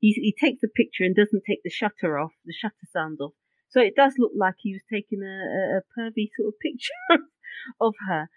he, 0.00 0.12
he 0.12 0.34
takes 0.38 0.60
the 0.62 0.68
picture 0.68 1.04
and 1.04 1.14
doesn't 1.14 1.42
take 1.46 1.62
the 1.64 1.70
shutter 1.70 2.18
off, 2.18 2.32
the 2.44 2.54
shutter 2.54 2.86
sound 2.92 3.18
off. 3.20 3.32
So 3.68 3.80
it 3.80 3.96
does 3.96 4.14
look 4.16 4.32
like 4.34 4.54
he 4.58 4.72
was 4.72 4.82
taking 4.90 5.20
a, 5.22 5.26
a, 5.26 5.78
a 5.78 5.82
pervy 5.92 6.30
sort 6.38 6.48
of 6.48 6.54
picture 6.62 6.92
of 7.80 7.94
her. 8.08 8.28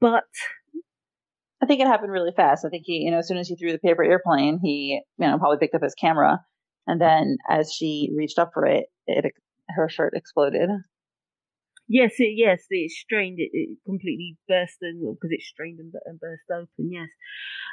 But 0.00 0.32
I 1.62 1.66
think 1.66 1.80
it 1.80 1.86
happened 1.86 2.12
really 2.12 2.32
fast. 2.36 2.64
I 2.64 2.68
think 2.68 2.84
he, 2.86 2.98
you 2.98 3.10
know, 3.10 3.18
as 3.18 3.28
soon 3.28 3.38
as 3.38 3.48
he 3.48 3.56
threw 3.56 3.72
the 3.72 3.78
paper 3.78 4.04
airplane, 4.04 4.60
he, 4.62 5.00
you 5.18 5.26
know, 5.26 5.38
probably 5.38 5.58
picked 5.58 5.74
up 5.74 5.82
his 5.82 5.94
camera, 5.94 6.40
and 6.86 7.00
then 7.00 7.36
as 7.48 7.72
she 7.72 8.10
reached 8.16 8.38
up 8.38 8.50
for 8.54 8.64
it, 8.66 8.86
it 9.06 9.32
her 9.68 9.88
shirt 9.88 10.14
exploded. 10.14 10.68
Yes, 11.88 12.12
it, 12.18 12.34
yes, 12.36 12.64
it 12.70 12.90
strained. 12.90 13.38
It, 13.40 13.50
it 13.52 13.78
completely 13.86 14.36
burst 14.46 14.76
and 14.82 15.00
because 15.16 15.32
it 15.32 15.42
strained 15.42 15.80
and, 15.80 15.92
and, 16.04 16.20
burst 16.20 16.42
open. 16.52 16.90
Yes, 16.92 17.08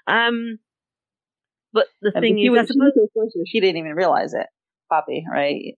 um, 0.07 0.57
but 1.73 1.87
the 2.01 2.11
thing 2.11 2.39
is, 2.39 2.49
was, 2.49 2.67
suppose, 2.67 3.33
she 3.45 3.59
didn't 3.59 3.77
even 3.77 3.93
realize 3.93 4.33
it, 4.33 4.47
Poppy, 4.89 5.25
right? 5.29 5.75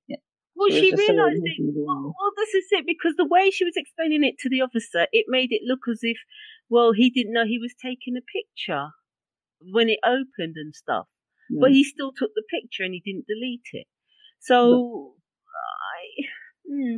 Well, 0.55 0.69
she, 0.69 0.89
she 0.89 0.95
realised 0.95 1.41
it. 1.43 1.57
Well, 1.75 2.13
well, 2.17 2.31
this 2.37 2.53
is 2.53 2.65
it 2.71 2.85
because 2.85 3.13
the 3.17 3.27
way 3.27 3.51
she 3.51 3.65
was 3.65 3.73
explaining 3.75 4.23
it 4.23 4.35
to 4.39 4.49
the 4.49 4.61
officer, 4.61 5.07
it 5.11 5.25
made 5.27 5.51
it 5.51 5.61
look 5.65 5.81
as 5.91 5.99
if, 6.01 6.17
well, 6.69 6.91
he 6.93 7.09
didn't 7.09 7.33
know 7.33 7.45
he 7.45 7.59
was 7.59 7.73
taking 7.81 8.15
a 8.17 8.21
picture 8.21 8.89
when 9.61 9.89
it 9.89 9.99
opened 10.03 10.55
and 10.55 10.75
stuff, 10.75 11.07
yeah. 11.49 11.59
but 11.61 11.71
he 11.71 11.83
still 11.83 12.11
took 12.11 12.31
the 12.35 12.43
picture 12.49 12.83
and 12.83 12.93
he 12.93 13.01
didn't 13.03 13.25
delete 13.27 13.67
it. 13.73 13.87
So, 14.39 15.13
I, 15.47 16.27
hmm, 16.69 16.97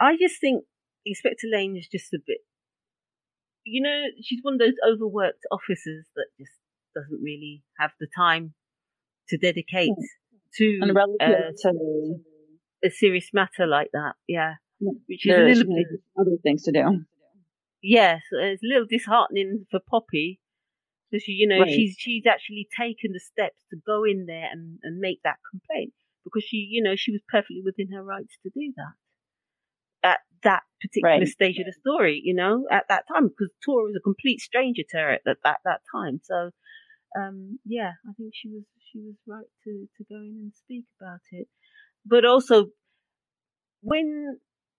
I 0.00 0.16
just 0.16 0.40
think 0.40 0.64
Inspector 1.06 1.46
Lane 1.50 1.76
is 1.76 1.88
just 1.88 2.12
a 2.12 2.18
bit, 2.26 2.38
you 3.64 3.82
know, 3.82 4.04
she's 4.22 4.40
one 4.42 4.54
of 4.54 4.60
those 4.60 4.74
overworked 4.86 5.44
officers 5.50 6.06
that 6.16 6.26
just 6.38 6.52
doesn't 6.94 7.22
really 7.22 7.62
have 7.78 7.90
the 8.00 8.08
time 8.16 8.54
to 9.28 9.38
dedicate 9.38 9.90
to, 10.56 10.80
uh, 11.20 11.26
to 11.62 12.20
a 12.84 12.90
serious 12.90 13.30
matter 13.32 13.66
like 13.66 13.90
that. 13.92 14.14
Yeah. 14.26 14.54
Which 14.80 15.26
is 15.26 15.34
a 15.34 15.42
little 15.42 15.74
bit 15.74 16.00
other 16.18 16.36
things 16.42 16.62
to 16.64 16.72
do. 16.72 17.04
Yes, 17.82 18.22
it's 18.32 18.62
a 18.62 18.66
little 18.66 18.86
disheartening 18.88 19.66
for 19.70 19.80
Poppy. 19.88 20.40
So 21.12 21.18
she, 21.18 21.32
you 21.32 21.48
know, 21.48 21.60
right. 21.60 21.70
she's 21.70 21.96
she's 21.98 22.24
actually 22.26 22.68
taken 22.78 23.12
the 23.12 23.20
steps 23.20 23.62
to 23.70 23.78
go 23.86 24.04
in 24.04 24.26
there 24.26 24.48
and, 24.50 24.78
and 24.82 24.98
make 24.98 25.20
that 25.24 25.38
complaint 25.50 25.94
because 26.24 26.44
she, 26.44 26.68
you 26.70 26.82
know, 26.82 26.96
she 26.96 27.12
was 27.12 27.22
perfectly 27.28 27.62
within 27.64 27.92
her 27.92 28.02
rights 28.02 28.36
to 28.42 28.50
do 28.50 28.72
that 28.76 30.08
at 30.10 30.18
that 30.42 30.62
particular 30.82 31.18
right. 31.18 31.28
stage 31.28 31.58
of 31.58 31.64
the 31.64 31.72
story. 31.80 32.20
You 32.22 32.34
know, 32.34 32.66
at 32.70 32.84
that 32.88 33.04
time 33.08 33.28
because 33.28 33.50
Tora 33.64 33.84
was 33.84 33.96
a 33.96 34.02
complete 34.02 34.40
stranger 34.40 34.82
to 34.90 34.96
her 34.98 35.10
at 35.10 35.22
that 35.24 35.38
that, 35.44 35.60
that 35.64 35.80
time. 35.94 36.20
So, 36.24 36.50
um, 37.18 37.58
yeah, 37.64 37.92
I 38.06 38.12
think 38.18 38.34
she 38.34 38.48
was 38.48 38.64
she 38.92 38.98
was 38.98 39.14
right 39.26 39.48
to 39.64 39.88
to 39.96 40.04
go 40.10 40.16
in 40.16 40.36
and 40.42 40.52
speak 40.54 40.84
about 41.00 41.20
it 41.32 41.48
but 42.08 42.24
also 42.24 42.66
when 43.80 44.38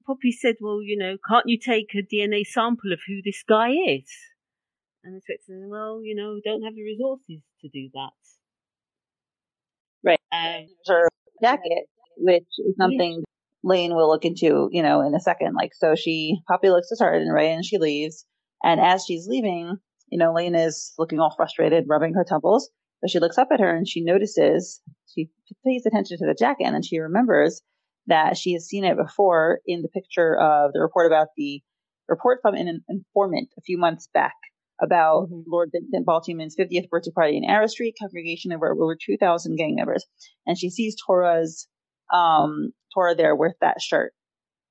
Poppy 0.10 0.32
said, 0.32 0.56
"Well, 0.60 0.82
you 0.82 0.98
know, 0.98 1.18
can't 1.30 1.48
you 1.48 1.60
take 1.60 1.94
a 1.94 2.02
DNA 2.02 2.44
sample 2.44 2.92
of 2.92 3.00
who 3.08 3.22
this 3.24 3.44
guy 3.48 3.70
is?" 3.70 4.10
And 5.04 5.14
the 5.14 5.18
inspector 5.18 5.44
said, 5.46 5.70
"Well, 5.70 6.02
you 6.04 6.16
know, 6.16 6.40
don't 6.44 6.64
have 6.64 6.74
the 6.74 6.84
resources 6.84 7.44
to 7.62 7.70
do 7.70 7.92
that." 7.94 8.14
Right. 10.04 10.20
Um, 10.32 10.66
her 10.88 11.10
jacket, 11.44 11.86
which 12.18 12.48
is 12.58 12.76
something 12.78 13.18
yeah. 13.20 13.24
Lane 13.64 13.96
will 13.96 14.08
look 14.08 14.26
into, 14.26 14.68
you 14.72 14.82
know, 14.82 15.02
in 15.02 15.14
a 15.14 15.20
second. 15.20 15.54
Like, 15.54 15.76
so 15.76 15.94
she 15.94 16.40
Poppy 16.48 16.72
looks 16.72 16.90
disheartened, 16.90 17.32
right, 17.32 17.44
and 17.44 17.50
Ray, 17.50 17.54
and 17.54 17.66
she 17.66 17.78
leaves. 17.78 18.26
And 18.64 18.82
as 18.82 19.06
she's 19.06 19.28
leaving, 19.28 19.78
you 20.08 20.18
know, 20.18 20.34
Lane 20.34 20.56
is 20.56 20.92
looking 20.98 21.20
all 21.20 21.36
frustrated, 21.36 21.86
rubbing 21.88 22.16
her 22.16 22.24
temples. 22.24 22.72
But 23.02 23.12
she 23.12 23.20
looks 23.20 23.38
up 23.38 23.50
at 23.52 23.60
her 23.60 23.74
and 23.74 23.88
she 23.88 24.02
notices 24.02 24.82
she 25.06 25.30
pays 25.66 25.86
attention 25.86 26.18
to 26.18 26.26
the 26.26 26.34
jacket 26.34 26.66
and 26.66 26.76
then 26.76 26.82
she 26.82 27.00
remembers 27.00 27.62
that 28.10 28.38
she 28.38 28.54
has 28.54 28.66
seen 28.66 28.84
it 28.84 28.98
before 28.98 29.60
in 29.66 29.82
the 29.82 29.88
picture 29.88 30.38
of 30.40 30.74
the 30.74 30.80
report 30.80 31.08
about 31.08 31.28
the 31.38 31.62
report 32.08 32.40
from 32.42 32.56
an 32.56 32.84
informant 32.90 33.50
a 33.58 33.62
few 33.62 33.78
months 33.78 34.08
back 34.14 34.34
about 34.82 35.30
mm-hmm. 35.30 35.42
Lord 35.48 35.70
Vincent 35.72 36.06
Baltymond's 36.06 36.56
50th 36.56 36.90
birthday 36.90 37.12
party 37.12 37.38
in 37.38 37.44
Arrow 37.44 37.68
Street, 37.68 37.96
congregation 38.00 38.52
of 38.52 38.62
over 38.62 38.96
2,000 38.96 39.56
gang 39.56 39.76
members. 39.76 40.06
And 40.46 40.58
she 40.58 40.70
sees 40.70 40.96
Tora's, 41.06 41.68
um, 42.14 42.72
Tora 42.94 43.16
there 43.16 43.36
with 43.36 43.54
that 43.62 43.82
shirt. 43.82 44.14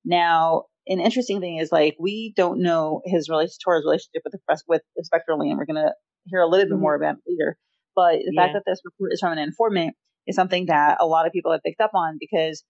Now, 0.05 0.65
an 0.87 1.01
interesting 1.01 1.41
thing 1.41 1.59
is 1.59 1.71
like, 1.71 1.97
we 2.01 2.33
don't 2.37 2.63
know 2.63 3.03
his 3.05 3.29
relationship, 3.29 3.61
Tora's 3.65 3.85
relationship 3.85 4.23
with 4.25 4.33
the 4.33 4.39
press, 4.47 4.63
with 4.67 4.83
Inspector 4.97 5.33
Lane. 5.37 5.57
We're 5.59 5.67
going 5.67 5.85
to 5.85 5.93
hear 6.27 6.41
a 6.41 6.47
little 6.49 6.67
mm-hmm. 6.67 6.75
bit 6.75 6.81
more 6.81 6.95
about 6.95 7.17
it 7.17 7.31
later. 7.31 7.59
But 7.95 8.19
the 8.25 8.33
yeah. 8.33 8.43
fact 8.43 8.55
that 8.55 8.63
this 8.67 8.81
report 8.85 9.13
is 9.13 9.21
from 9.21 9.33
an 9.33 9.39
informant 9.39 9.95
is 10.27 10.37
something 10.37 10.67
that 10.67 10.99
a 11.01 11.07
lot 11.07 11.27
of 11.27 11.33
people 11.33 11.53
have 11.53 11.63
picked 11.65 11.81
up 11.81 11.91
on 11.95 12.17
because 12.19 12.63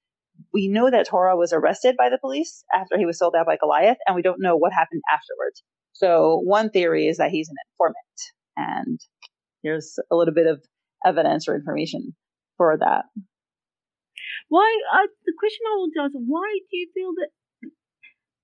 we 0.53 0.69
know 0.69 0.91
that 0.91 1.07
Tora 1.09 1.37
was 1.37 1.53
arrested 1.53 1.97
by 1.97 2.09
the 2.09 2.19
police 2.19 2.65
after 2.75 2.99
he 2.99 3.07
was 3.07 3.19
sold 3.19 3.35
out 3.39 3.47
by 3.47 3.57
Goliath, 3.57 3.99
and 4.07 4.17
we 4.17 4.23
don't 4.23 4.41
know 4.41 4.57
what 4.57 4.73
happened 4.73 5.03
afterwards. 5.13 5.63
So 5.93 6.41
one 6.45 6.71
theory 6.71 7.07
is 7.07 7.17
that 7.19 7.31
he's 7.31 7.49
an 7.49 7.57
informant, 7.73 8.21
and 8.57 9.01
here's 9.63 9.99
a 10.11 10.17
little 10.17 10.35
bit 10.35 10.47
of 10.47 10.63
evidence 11.05 11.49
or 11.49 11.57
information 11.57 12.15
for 12.57 12.77
that. 12.79 13.05
Why? 14.49 14.67
Uh, 14.93 15.07
the 15.27 15.35
question 15.39 15.61
I 15.67 15.77
want 15.77 15.93
to 15.97 16.03
ask: 16.03 16.13
Why 16.15 16.59
do 16.71 16.77
you 16.77 16.89
feel 16.95 17.13
that 17.19 17.31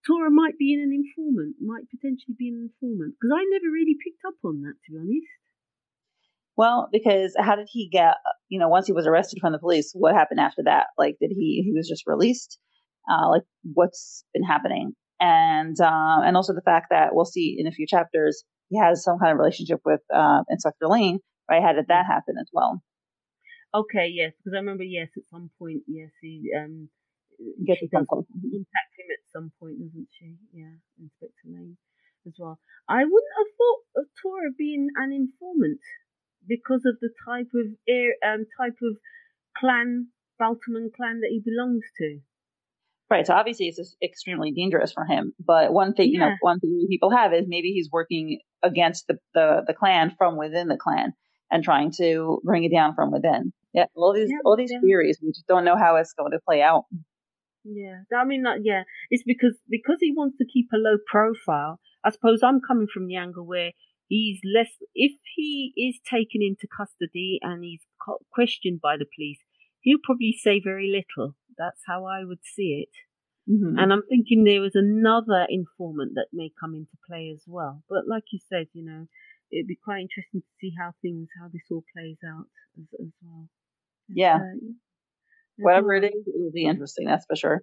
Tora 0.06 0.30
might 0.30 0.58
be 0.58 0.74
an 0.74 0.92
informant? 0.92 1.56
Might 1.60 1.88
potentially 1.90 2.36
be 2.38 2.48
an 2.48 2.70
informant? 2.70 3.14
Because 3.16 3.32
I 3.34 3.44
never 3.48 3.70
really 3.72 3.96
picked 3.96 4.24
up 4.26 4.36
on 4.44 4.62
that, 4.62 4.76
to 4.86 4.92
be 4.92 4.98
honest. 4.98 5.40
Well, 6.56 6.88
because 6.92 7.34
how 7.38 7.56
did 7.56 7.68
he 7.70 7.88
get, 7.90 8.14
you 8.48 8.58
know, 8.58 8.68
once 8.68 8.86
he 8.86 8.92
was 8.92 9.06
arrested 9.06 9.40
from 9.40 9.52
the 9.52 9.58
police, 9.58 9.92
what 9.94 10.14
happened 10.14 10.40
after 10.40 10.62
that? 10.64 10.86
Like, 10.96 11.16
did 11.20 11.30
he, 11.30 11.62
he 11.64 11.72
was 11.74 11.88
just 11.88 12.04
released? 12.06 12.58
Uh, 13.10 13.28
like, 13.30 13.42
what's 13.62 14.24
been 14.32 14.44
happening? 14.44 14.92
And, 15.20 15.78
um, 15.80 16.22
and 16.24 16.36
also 16.36 16.54
the 16.54 16.62
fact 16.62 16.86
that 16.90 17.14
we'll 17.14 17.24
see 17.24 17.56
in 17.58 17.66
a 17.66 17.72
few 17.72 17.86
chapters, 17.86 18.44
he 18.68 18.78
has 18.78 19.02
some 19.02 19.18
kind 19.18 19.32
of 19.32 19.38
relationship 19.38 19.80
with, 19.84 20.00
uh, 20.14 20.42
Inspector 20.48 20.86
Lane, 20.86 21.18
right? 21.50 21.62
How 21.62 21.72
did 21.72 21.88
that 21.88 22.06
happen 22.06 22.36
as 22.40 22.48
well? 22.52 22.82
Okay, 23.74 24.08
yes, 24.14 24.32
because 24.38 24.54
I 24.54 24.60
remember, 24.60 24.84
yes, 24.84 25.08
at 25.16 25.24
some 25.30 25.50
point, 25.58 25.82
yes, 25.88 26.10
he, 26.22 26.52
um, 26.56 26.88
Get 27.66 27.78
she 27.78 27.88
does 27.88 28.06
contact 28.08 28.30
him 28.30 29.08
at 29.10 29.22
some 29.32 29.50
point, 29.58 29.80
doesn't 29.80 30.08
she? 30.12 30.36
Yeah, 30.52 30.78
Inspector 31.00 31.44
Lane 31.44 31.76
as 32.26 32.34
well. 32.38 32.60
I 32.88 33.04
wouldn't 33.04 33.36
have 33.38 33.50
thought 33.58 33.82
of 33.96 34.04
Tora 34.22 34.50
being 34.56 34.88
an 34.96 35.12
informant 35.12 35.80
because 36.48 36.82
of 36.86 36.96
the 37.00 37.10
type 37.26 37.48
of 37.54 37.66
air, 37.88 38.14
um, 38.26 38.46
type 38.58 38.76
of 38.82 38.96
clan, 39.56 40.08
Baltamon 40.40 40.92
clan 40.94 41.20
that 41.20 41.30
he 41.30 41.40
belongs 41.44 41.84
to. 41.98 42.20
Right. 43.10 43.26
So 43.26 43.34
obviously 43.34 43.66
it's 43.66 43.96
extremely 44.02 44.50
dangerous 44.50 44.92
for 44.92 45.04
him. 45.04 45.34
But 45.38 45.72
one 45.72 45.94
thing, 45.94 46.08
yeah. 46.08 46.12
you 46.12 46.18
know, 46.20 46.34
one 46.40 46.58
thing 46.58 46.86
people 46.88 47.10
have 47.10 47.32
is 47.32 47.44
maybe 47.46 47.68
he's 47.68 47.90
working 47.92 48.40
against 48.62 49.06
the, 49.06 49.18
the, 49.34 49.62
the 49.66 49.74
clan 49.74 50.14
from 50.16 50.36
within 50.36 50.68
the 50.68 50.76
clan 50.76 51.12
and 51.50 51.62
trying 51.62 51.92
to 51.98 52.40
bring 52.44 52.64
it 52.64 52.72
down 52.72 52.94
from 52.94 53.12
within. 53.12 53.52
Yeah. 53.72 53.86
All 53.94 54.14
these, 54.14 54.30
yeah, 54.30 54.38
all 54.44 54.56
these 54.56 54.72
yeah. 54.72 54.80
theories, 54.80 55.18
we 55.22 55.32
just 55.32 55.46
don't 55.46 55.64
know 55.64 55.76
how 55.76 55.96
it's 55.96 56.14
going 56.14 56.32
to 56.32 56.40
play 56.46 56.62
out. 56.62 56.84
Yeah. 57.64 58.00
I 58.16 58.24
mean, 58.24 58.42
like, 58.42 58.60
yeah, 58.64 58.82
it's 59.10 59.22
because, 59.24 59.54
because 59.68 59.98
he 60.00 60.12
wants 60.16 60.38
to 60.38 60.46
keep 60.52 60.68
a 60.72 60.76
low 60.76 60.96
profile. 61.06 61.78
I 62.02 62.10
suppose 62.10 62.40
I'm 62.42 62.60
coming 62.66 62.86
from 62.92 63.06
the 63.06 63.16
angle 63.16 63.46
where 63.46 63.72
he's 64.08 64.40
less 64.44 64.70
if 64.94 65.12
he 65.34 65.72
is 65.76 65.98
taken 66.08 66.42
into 66.42 66.66
custody 66.66 67.38
and 67.42 67.64
he's 67.64 67.82
questioned 68.32 68.80
by 68.80 68.96
the 68.96 69.06
police 69.16 69.38
he'll 69.80 69.98
probably 70.02 70.34
say 70.42 70.60
very 70.62 70.88
little. 70.90 71.36
That's 71.56 71.80
how 71.86 72.06
i 72.06 72.24
would 72.24 72.40
see 72.42 72.84
it. 72.84 72.94
Mm-hmm. 73.46 73.78
and 73.78 73.92
i'm 73.92 74.02
thinking 74.08 74.44
there 74.44 74.62
was 74.62 74.74
another 74.74 75.46
informant 75.50 76.12
that 76.14 76.28
may 76.32 76.50
come 76.58 76.74
into 76.74 76.96
play 77.06 77.30
as 77.30 77.42
well. 77.46 77.82
But 77.90 78.08
like 78.08 78.24
you 78.32 78.38
said 78.48 78.68
you 78.72 78.84
know 78.84 79.06
it'd 79.52 79.66
be 79.66 79.78
quite 79.84 80.00
interesting 80.00 80.40
to 80.40 80.52
see 80.60 80.72
how 80.80 80.92
things 81.02 81.28
how 81.38 81.48
this 81.52 81.68
all 81.70 81.84
plays 81.94 82.16
out 82.26 82.46
as, 82.78 82.88
as 83.00 83.12
well. 83.22 83.48
Yeah, 84.08 84.36
uh, 84.36 84.72
whatever 85.58 85.92
it 85.94 86.04
is 86.04 86.26
it 86.26 86.34
will 86.34 86.52
be 86.52 86.64
interesting 86.64 87.06
that's 87.06 87.26
for 87.26 87.36
sure. 87.36 87.62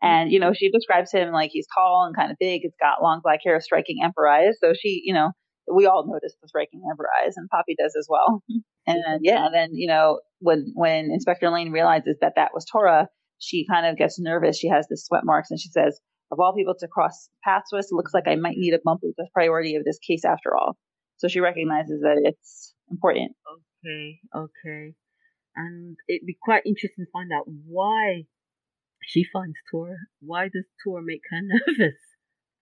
And, 0.00 0.30
you 0.30 0.38
know, 0.38 0.52
she 0.52 0.70
describes 0.70 1.10
him 1.10 1.32
like 1.32 1.50
he's 1.52 1.66
tall 1.74 2.04
and 2.06 2.14
kind 2.14 2.30
of 2.30 2.38
big. 2.38 2.60
He's 2.62 2.72
got 2.80 3.02
long 3.02 3.20
black 3.22 3.40
hair, 3.44 3.60
striking 3.60 3.98
emperor 4.02 4.28
eyes. 4.28 4.56
So 4.62 4.72
she, 4.80 5.02
you 5.04 5.12
know, 5.12 5.32
we 5.72 5.86
all 5.86 6.06
noticed 6.06 6.36
the 6.40 6.48
striking 6.48 6.82
amber 6.90 7.06
eyes, 7.22 7.34
and 7.36 7.48
Poppy 7.48 7.74
does 7.78 7.94
as 7.98 8.06
well. 8.08 8.42
And 8.90 9.20
yeah, 9.22 9.48
then 9.52 9.68
you 9.74 9.86
know 9.86 10.20
when 10.38 10.72
when 10.74 11.10
Inspector 11.12 11.46
Lane 11.50 11.72
realizes 11.72 12.16
that 12.22 12.32
that 12.36 12.52
was 12.54 12.64
Tora, 12.64 13.08
she 13.38 13.66
kind 13.70 13.84
of 13.84 13.98
gets 13.98 14.18
nervous. 14.18 14.58
She 14.58 14.68
has 14.68 14.86
the 14.88 14.96
sweat 14.96 15.26
marks, 15.26 15.50
and 15.50 15.60
she 15.60 15.68
says, 15.68 16.00
"Of 16.32 16.40
all 16.40 16.54
people 16.56 16.74
to 16.78 16.88
cross 16.88 17.28
paths 17.44 17.68
with, 17.70 17.84
it 17.84 17.94
looks 17.94 18.14
like 18.14 18.26
I 18.26 18.36
might 18.36 18.56
need 18.56 18.72
a 18.72 18.80
bump 18.82 19.00
with 19.02 19.14
the 19.18 19.28
priority 19.34 19.74
of 19.74 19.84
this 19.84 19.98
case 19.98 20.24
after 20.24 20.56
all." 20.56 20.78
So 21.18 21.28
she 21.28 21.40
recognizes 21.40 22.00
that 22.00 22.18
it's 22.24 22.72
important. 22.90 23.32
Okay, 23.84 24.20
okay, 24.34 24.94
and 25.54 25.98
it'd 26.08 26.26
be 26.26 26.38
quite 26.42 26.62
interesting 26.64 27.04
to 27.04 27.10
find 27.12 27.30
out 27.30 27.44
why 27.66 28.22
she 29.02 29.22
finds 29.30 29.56
Tora. 29.70 29.96
Why 30.20 30.44
does 30.44 30.64
Tora 30.82 31.02
make 31.04 31.20
her 31.28 31.40
nervous? 31.42 32.00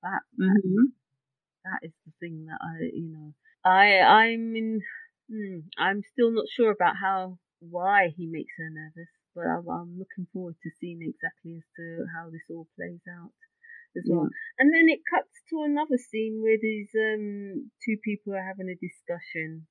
That, 0.03 0.23
mm-hmm 0.41 0.87
that 1.67 1.87
is 1.87 1.93
the 2.07 2.13
thing 2.21 2.47
that 2.47 2.59
I, 2.63 2.87
you 2.95 3.11
know, 3.11 3.35
I, 3.65 3.99
I'm 3.99 4.55
in, 4.55 4.81
hmm, 5.31 5.67
I'm 5.79 6.03
still 6.13 6.31
not 6.31 6.47
sure 6.49 6.71
about 6.71 6.95
how, 7.01 7.39
why 7.59 8.15
he 8.17 8.27
makes 8.27 8.55
her 8.59 8.71
nervous, 8.71 9.11
but 9.35 9.45
I'm, 9.51 9.67
I'm, 9.69 9.99
looking 9.99 10.31
forward 10.33 10.55
to 10.63 10.71
seeing 10.81 11.03
exactly 11.03 11.59
as 11.59 11.67
to 11.77 12.07
how 12.15 12.31
this 12.31 12.47
all 12.51 12.69
plays 12.77 13.03
out 13.11 13.35
as 13.97 14.05
yeah. 14.07 14.15
well. 14.15 14.29
And 14.59 14.73
then 14.73 14.89
it 14.89 15.01
cuts 15.11 15.35
to 15.51 15.63
another 15.65 15.99
scene 15.99 16.41
where 16.43 16.59
these 16.61 16.91
um 16.95 17.71
two 17.85 17.97
people 18.05 18.35
are 18.35 18.47
having 18.47 18.69
a 18.69 18.79
discussion. 18.79 19.67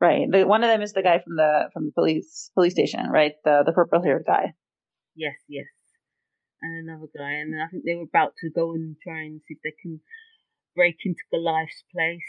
Right. 0.00 0.30
The, 0.30 0.44
one 0.44 0.62
of 0.64 0.70
them 0.70 0.82
is 0.82 0.92
the 0.92 1.02
guy 1.02 1.18
from 1.18 1.36
the 1.36 1.70
from 1.72 1.86
the 1.86 1.92
police 1.92 2.50
police 2.54 2.72
station, 2.72 3.10
right? 3.10 3.34
The 3.44 3.62
the 3.66 3.72
purple 3.72 4.02
haired 4.02 4.24
guy. 4.26 4.54
Yes, 5.14 5.36
yes. 5.48 5.66
And 6.62 6.88
another 6.88 7.08
guy, 7.16 7.32
and 7.44 7.60
I 7.60 7.66
think 7.68 7.84
they 7.84 7.94
were 7.94 8.08
about 8.08 8.32
to 8.40 8.50
go 8.50 8.72
and 8.72 8.96
try 9.02 9.22
and 9.22 9.40
see 9.46 9.54
if 9.54 9.60
they 9.62 9.74
can 9.82 10.00
break 10.74 10.96
into 11.04 11.22
Goliath's 11.32 11.84
place. 11.94 12.20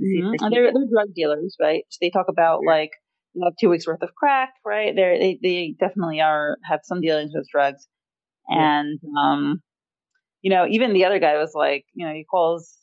Mm-hmm. 0.00 0.44
And 0.44 0.52
they're, 0.54 0.72
they're 0.72 0.90
drug 0.90 1.14
dealers, 1.14 1.56
right? 1.60 1.84
So 1.88 1.98
they 2.00 2.10
talk 2.10 2.26
about 2.28 2.60
yeah. 2.64 2.70
like 2.70 2.90
you 3.34 3.44
have 3.44 3.54
two 3.60 3.68
weeks 3.68 3.86
worth 3.86 4.02
of 4.02 4.14
crack, 4.14 4.50
right? 4.64 4.94
They're, 4.94 5.18
they 5.18 5.38
they 5.42 5.74
definitely 5.78 6.20
are 6.20 6.56
have 6.64 6.80
some 6.84 7.00
dealings 7.00 7.32
with 7.34 7.46
drugs, 7.52 7.86
and 8.48 8.98
yeah. 9.02 9.22
um, 9.22 9.62
you 10.42 10.50
know, 10.50 10.66
even 10.68 10.94
the 10.94 11.04
other 11.04 11.18
guy 11.18 11.36
was 11.36 11.52
like, 11.54 11.84
you 11.94 12.06
know, 12.06 12.14
he 12.14 12.24
calls 12.24 12.76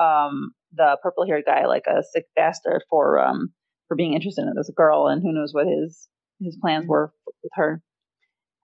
um 0.00 0.52
the 0.74 0.96
purple 1.02 1.26
haired 1.26 1.44
guy 1.44 1.66
like 1.66 1.86
a 1.88 2.02
sick 2.12 2.26
bastard 2.36 2.82
for 2.88 3.18
um 3.18 3.48
for 3.88 3.96
being 3.96 4.14
interested 4.14 4.42
in 4.42 4.54
this 4.56 4.70
girl, 4.76 5.08
and 5.08 5.22
who 5.22 5.32
knows 5.32 5.52
what 5.52 5.66
his 5.66 6.08
his 6.40 6.56
plans 6.60 6.84
mm-hmm. 6.84 6.90
were 6.90 7.12
with 7.42 7.52
her. 7.54 7.82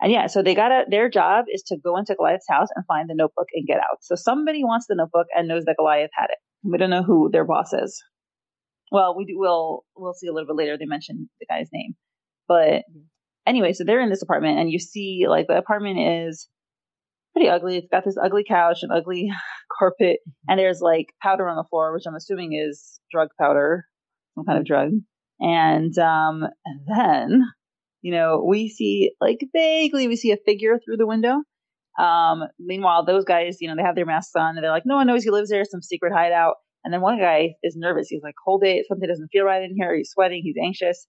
And 0.01 0.13
yeah, 0.13 0.27
so 0.27 0.43
they 0.43 0.55
got 0.55 0.71
their 0.91 1.09
job 1.09 1.47
is 1.49 1.63
to 1.69 1.77
go 1.83 1.97
into 1.97 2.15
Goliath's 2.15 2.47
house 2.49 2.69
and 2.75 2.85
find 2.87 3.09
the 3.09 3.15
notebook 3.15 3.47
and 3.55 3.67
get 3.67 3.79
out. 3.79 3.99
So 4.03 4.15
somebody 4.15 4.65
wants 4.65 4.87
the 4.89 4.97
notebook 4.97 5.27
and 5.35 5.49
knows 5.49 5.65
that 5.65 5.77
Goliath 5.79 6.11
had 6.15 6.27
it. 6.31 6.39
We 6.63 6.79
don't 6.79 6.91
know 6.91 7.03
who 7.03 7.31
their 7.33 7.45
boss 7.45 7.73
is. 7.73 8.03
Well, 8.91 9.17
we 9.17 9.25
do, 9.25 9.35
we'll, 9.37 9.85
we'll 9.97 10.15
see 10.15 10.27
a 10.27 10.33
little 10.33 10.47
bit 10.47 10.57
later. 10.57 10.77
They 10.77 10.87
mentioned 10.87 11.29
the 11.41 11.47
guy's 11.47 11.69
name. 11.73 11.95
But 12.49 12.83
anyway, 13.47 13.73
so 13.73 13.85
they're 13.85 14.01
in 14.01 14.11
this 14.11 14.23
apartment 14.23 14.59
and 14.59 14.71
you 14.71 14.79
see 14.79 15.27
like 15.29 15.47
the 15.47 15.57
apartment 15.57 15.99
is 15.99 16.49
pretty 17.33 17.49
ugly. 17.49 17.79
It's 17.79 17.89
got 17.91 18.05
this 18.05 18.19
ugly 18.23 18.45
couch 18.47 18.79
and 18.83 18.93
ugly 18.93 19.31
carpet 19.79 20.19
and 20.49 20.59
there's 20.59 20.81
like 20.81 21.07
powder 21.23 21.49
on 21.49 21.57
the 21.57 21.65
floor, 21.69 21.93
which 21.93 22.05
I'm 22.07 22.15
assuming 22.15 22.53
is 22.53 23.01
drug 23.11 23.29
powder, 23.41 23.85
some 24.35 24.45
kind 24.45 24.59
of 24.59 24.65
drug. 24.65 24.91
And, 25.41 25.97
um, 25.99 26.45
and 26.65 26.81
then 26.87 27.43
you 28.05 28.13
know, 28.13 28.45
we 28.47 28.69
see 28.69 29.13
like 29.19 29.39
vaguely 29.55 30.09
we 30.09 30.17
see 30.17 30.31
a 30.31 30.37
figure 30.37 30.79
through 30.79 30.99
the 30.99 31.07
window. 31.07 31.39
Um, 31.99 32.43
meanwhile, 32.59 33.03
those 33.03 33.25
guys, 33.25 33.63
you 33.63 33.69
know, 33.69 33.77
they 33.77 33.83
have 33.83 33.95
their 33.95 34.05
masks 34.05 34.37
on 34.37 34.57
and 34.57 34.63
they're 34.63 34.71
like, 34.71 34.83
no 34.85 34.97
one 34.97 35.07
knows 35.07 35.25
he 35.25 35.31
lives 35.31 35.49
there, 35.49 35.65
some 35.65 35.81
secret 35.81 36.13
hideout. 36.13 36.57
And 36.85 36.93
then 36.93 37.01
one 37.01 37.19
guy 37.19 37.55
is 37.63 37.77
nervous. 37.77 38.09
He's 38.09 38.23
like, 38.23 38.35
hold 38.45 38.63
it. 38.63 38.85
Something 38.87 39.09
doesn't 39.09 39.31
feel 39.33 39.45
right 39.45 39.63
in 39.63 39.75
here. 39.75 39.97
He's 39.97 40.11
sweating. 40.11 40.43
He's 40.45 40.57
anxious. 40.63 41.07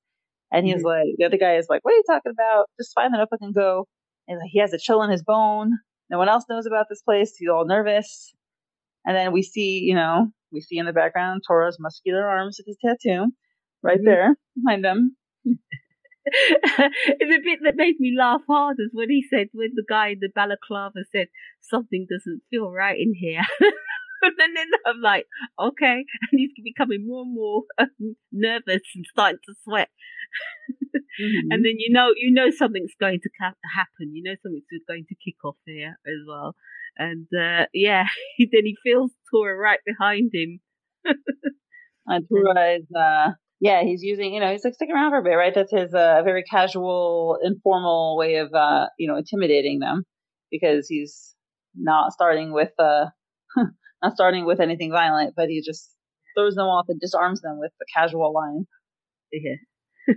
And 0.54 0.66
he's 0.66 0.78
mm-hmm. 0.78 0.86
like, 0.86 1.08
the 1.18 1.26
other 1.26 1.38
guy 1.38 1.58
is 1.58 1.68
like, 1.70 1.84
what 1.84 1.94
are 1.94 1.98
you 1.98 2.04
talking 2.08 2.32
about? 2.32 2.68
Just 2.80 2.94
find 2.96 3.14
the 3.14 3.18
notebook 3.18 3.42
and 3.42 3.54
go. 3.54 3.88
And 4.30 4.38
like, 4.40 4.52
he 4.54 4.62
has 4.62 4.72
a 4.72 4.78
chill 4.78 5.04
in 5.04 5.10
his 5.10 5.22
bone. 5.24 5.74
No 6.10 6.18
one 6.18 6.30
else 6.30 6.46
knows 6.48 6.66
about 6.66 6.86
this 6.90 7.02
place. 7.02 7.36
He's 7.38 7.50
all 7.50 7.66
nervous. 7.66 8.34
And 9.06 9.18
then 9.18 9.34
we 9.34 9.42
see, 9.42 9.80
you 9.80 9.96
know, 9.96 10.28
we 10.54 10.62
see 10.62 10.78
in 10.78 10.86
the 10.86 10.94
background 10.94 11.42
Tora's 11.46 11.76
muscular 11.78 12.26
arms 12.26 12.58
with 12.58 12.68
his 12.68 12.78
tattoo 12.80 13.34
right 13.84 13.98
mm-hmm. 13.98 14.06
there 14.06 14.38
behind 14.56 14.86
them. 14.86 15.18
the 16.78 17.40
bit 17.44 17.60
that 17.64 17.76
made 17.76 18.00
me 18.00 18.16
laugh 18.18 18.42
hard 18.48 18.78
is 18.80 18.90
when 18.94 19.10
he 19.10 19.24
said, 19.30 19.48
when 19.54 19.72
the 19.76 19.86
guy 19.88 20.10
in 20.10 20.20
the 20.22 20.30
balaclava 20.34 21.04
said, 21.12 21.28
something 21.62 22.08
doesn't 22.10 22.42
feel 22.50 22.72
right 22.72 23.00
in 23.00 23.14
here. 23.14 23.44
and 24.22 24.34
then 24.56 24.68
I'm 24.86 25.02
like, 25.02 25.26
okay. 25.60 26.06
And 26.32 26.40
he's 26.40 26.52
becoming 26.64 27.06
more 27.08 27.24
and 27.24 27.34
more 27.34 27.64
um, 27.78 28.16
nervous 28.32 28.82
and 28.96 29.06
starting 29.12 29.40
to 29.46 29.54
sweat. 29.64 29.90
mm-hmm. 30.96 31.52
And 31.52 31.64
then 31.64 31.76
you 31.78 31.94
know, 31.94 32.10
you 32.16 32.32
know 32.32 32.50
something's 32.50 32.96
going 33.00 33.20
to 33.22 33.30
ca- 33.40 33.54
happen. 33.76 34.16
You 34.16 34.24
know 34.24 34.36
something's 34.42 34.66
going 34.88 35.06
to 35.10 35.16
kick 35.24 35.36
off 35.44 35.58
here 35.66 35.98
as 36.06 36.22
well. 36.28 36.56
And 36.98 37.28
uh, 37.34 37.66
yeah, 37.74 38.06
then 38.40 38.64
he 38.64 38.76
feels 38.84 39.12
Tora 39.32 39.56
right 39.56 39.80
behind 39.86 40.32
him. 40.34 40.60
and 42.08 42.26
Tora 42.30 42.76
is, 42.78 42.86
uh, 42.96 43.32
yeah, 43.66 43.82
he's 43.82 44.04
using, 44.04 44.32
you 44.32 44.40
know, 44.40 44.52
he's 44.52 44.64
like 44.64 44.76
sticking 44.76 44.94
around 44.94 45.10
for 45.10 45.18
a 45.18 45.24
bit, 45.24 45.32
right? 45.32 45.54
That's 45.56 45.72
his 45.72 45.92
uh, 45.92 46.22
very 46.24 46.44
casual, 46.44 47.40
informal 47.44 48.16
way 48.16 48.36
of, 48.36 48.54
uh, 48.54 48.86
you 49.00 49.08
know, 49.08 49.18
intimidating 49.18 49.80
them 49.80 50.04
because 50.52 50.86
he's 50.88 51.34
not 51.76 52.14
starting 52.14 52.54
with, 52.54 52.70
uh, 52.78 53.06
not 54.04 54.14
starting 54.14 54.46
with 54.46 54.60
anything 54.60 54.92
violent, 54.92 55.34
but 55.36 55.50
he 55.50 55.64
just 55.66 55.90
throws 56.38 56.54
them 56.54 56.68
off 56.68 56.86
and 56.90 57.00
disarms 57.00 57.42
them 57.42 57.58
with 57.58 57.72
the 57.80 57.88
casual 57.92 58.32
line. 58.32 58.68
Yeah. 59.32 59.56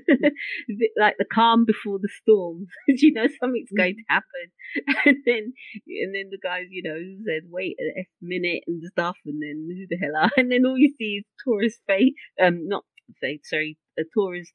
like 0.99 1.15
the 1.19 1.25
calm 1.33 1.65
before 1.65 1.99
the 1.99 2.11
storm. 2.21 2.67
you 2.89 3.15
know 3.15 3.29
something's 3.41 3.71
going 3.75 3.97
to 3.97 4.03
happen, 4.11 5.07
and 5.07 5.17
then 5.25 5.55
and 5.87 6.15
then 6.15 6.29
the 6.31 6.37
guys, 6.43 6.67
you 6.69 6.83
know, 6.83 6.99
said 7.25 7.49
wait 7.49 7.79
a 7.81 8.05
minute 8.21 8.65
and 8.67 8.83
stuff, 8.91 9.17
and 9.25 9.41
then 9.41 9.67
who 9.67 9.87
the 9.89 9.97
hell 9.97 10.23
are? 10.23 10.31
And 10.37 10.53
then 10.53 10.67
all 10.67 10.77
you 10.77 10.93
see 10.99 11.23
is 11.23 11.25
Tora's 11.43 11.81
face, 11.87 12.13
um, 12.39 12.69
not 12.69 12.85
face, 13.21 13.41
sorry, 13.45 13.79
uh, 13.99 14.05
Tora's 14.17 14.53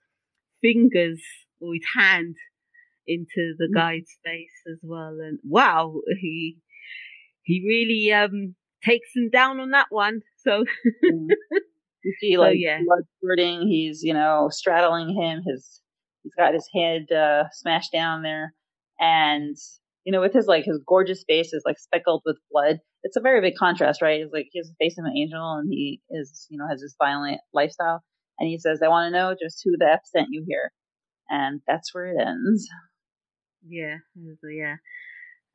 fingers 0.62 1.22
or 1.62 1.74
his 1.74 1.86
hand 1.96 2.36
into 3.06 3.54
the 3.58 3.70
mm. 3.72 3.76
guy's 3.76 4.18
face 4.24 4.62
as 4.72 4.80
well, 4.82 5.18
and 5.22 5.40
wow, 5.44 5.94
he 6.20 6.58
he 7.44 7.64
really 7.66 8.14
um 8.14 8.56
takes 8.84 9.10
him 9.16 9.30
down 9.30 9.60
on 9.60 9.72
that 9.72 9.88
one. 9.90 10.22
So. 10.38 10.66
mm. 11.04 11.28
You 12.04 12.14
see, 12.20 12.38
like, 12.38 12.50
so, 12.50 12.58
yeah. 12.58 12.80
blood 12.86 13.04
spurting. 13.18 13.68
He's, 13.68 14.04
you 14.04 14.14
know, 14.14 14.50
straddling 14.52 15.16
him. 15.16 15.42
His, 15.46 15.82
he's 16.22 16.36
got 16.36 16.54
his 16.54 16.68
head, 16.76 17.12
uh, 17.12 17.46
smashed 17.52 17.92
down 17.92 18.24
there. 18.24 18.54
And, 19.00 19.56
you 20.04 20.12
know, 20.12 20.20
with 20.20 20.34
his, 20.34 20.48
like, 20.48 20.66
his 20.66 20.82
gorgeous 20.86 21.24
face 21.28 21.54
is, 21.54 21.64
like, 21.66 21.80
speckled 21.80 22.24
with 22.26 22.38
blood. 22.52 22.80
It's 23.04 23.16
a 23.16 23.22
very 23.22 23.42
big 23.42 23.56
contrast, 23.56 24.02
right? 24.02 24.22
He's 24.22 24.34
like, 24.34 24.48
he 24.52 24.60
has 24.60 24.68
the 24.68 24.76
face 24.80 24.98
of 24.98 25.06
an 25.06 25.18
angel 25.18 25.60
and 25.60 25.70
he 25.70 26.02
is, 26.10 26.48
you 26.50 26.58
know, 26.58 26.68
has 26.70 26.82
this 26.82 26.96
violent 27.02 27.40
lifestyle. 27.54 28.04
And 28.40 28.50
he 28.50 28.58
says, 28.60 28.82
I 28.84 28.90
want 28.90 29.12
to 29.12 29.18
know 29.18 29.36
just 29.40 29.62
who 29.64 29.72
the 29.78 29.86
F 29.86 30.02
sent 30.06 30.28
you 30.32 30.44
here. 30.48 30.72
And 31.30 31.62
that's 31.68 31.94
where 31.94 32.08
it 32.08 32.18
ends. 32.20 32.68
Yeah, 33.68 33.98
yeah. 34.16 34.76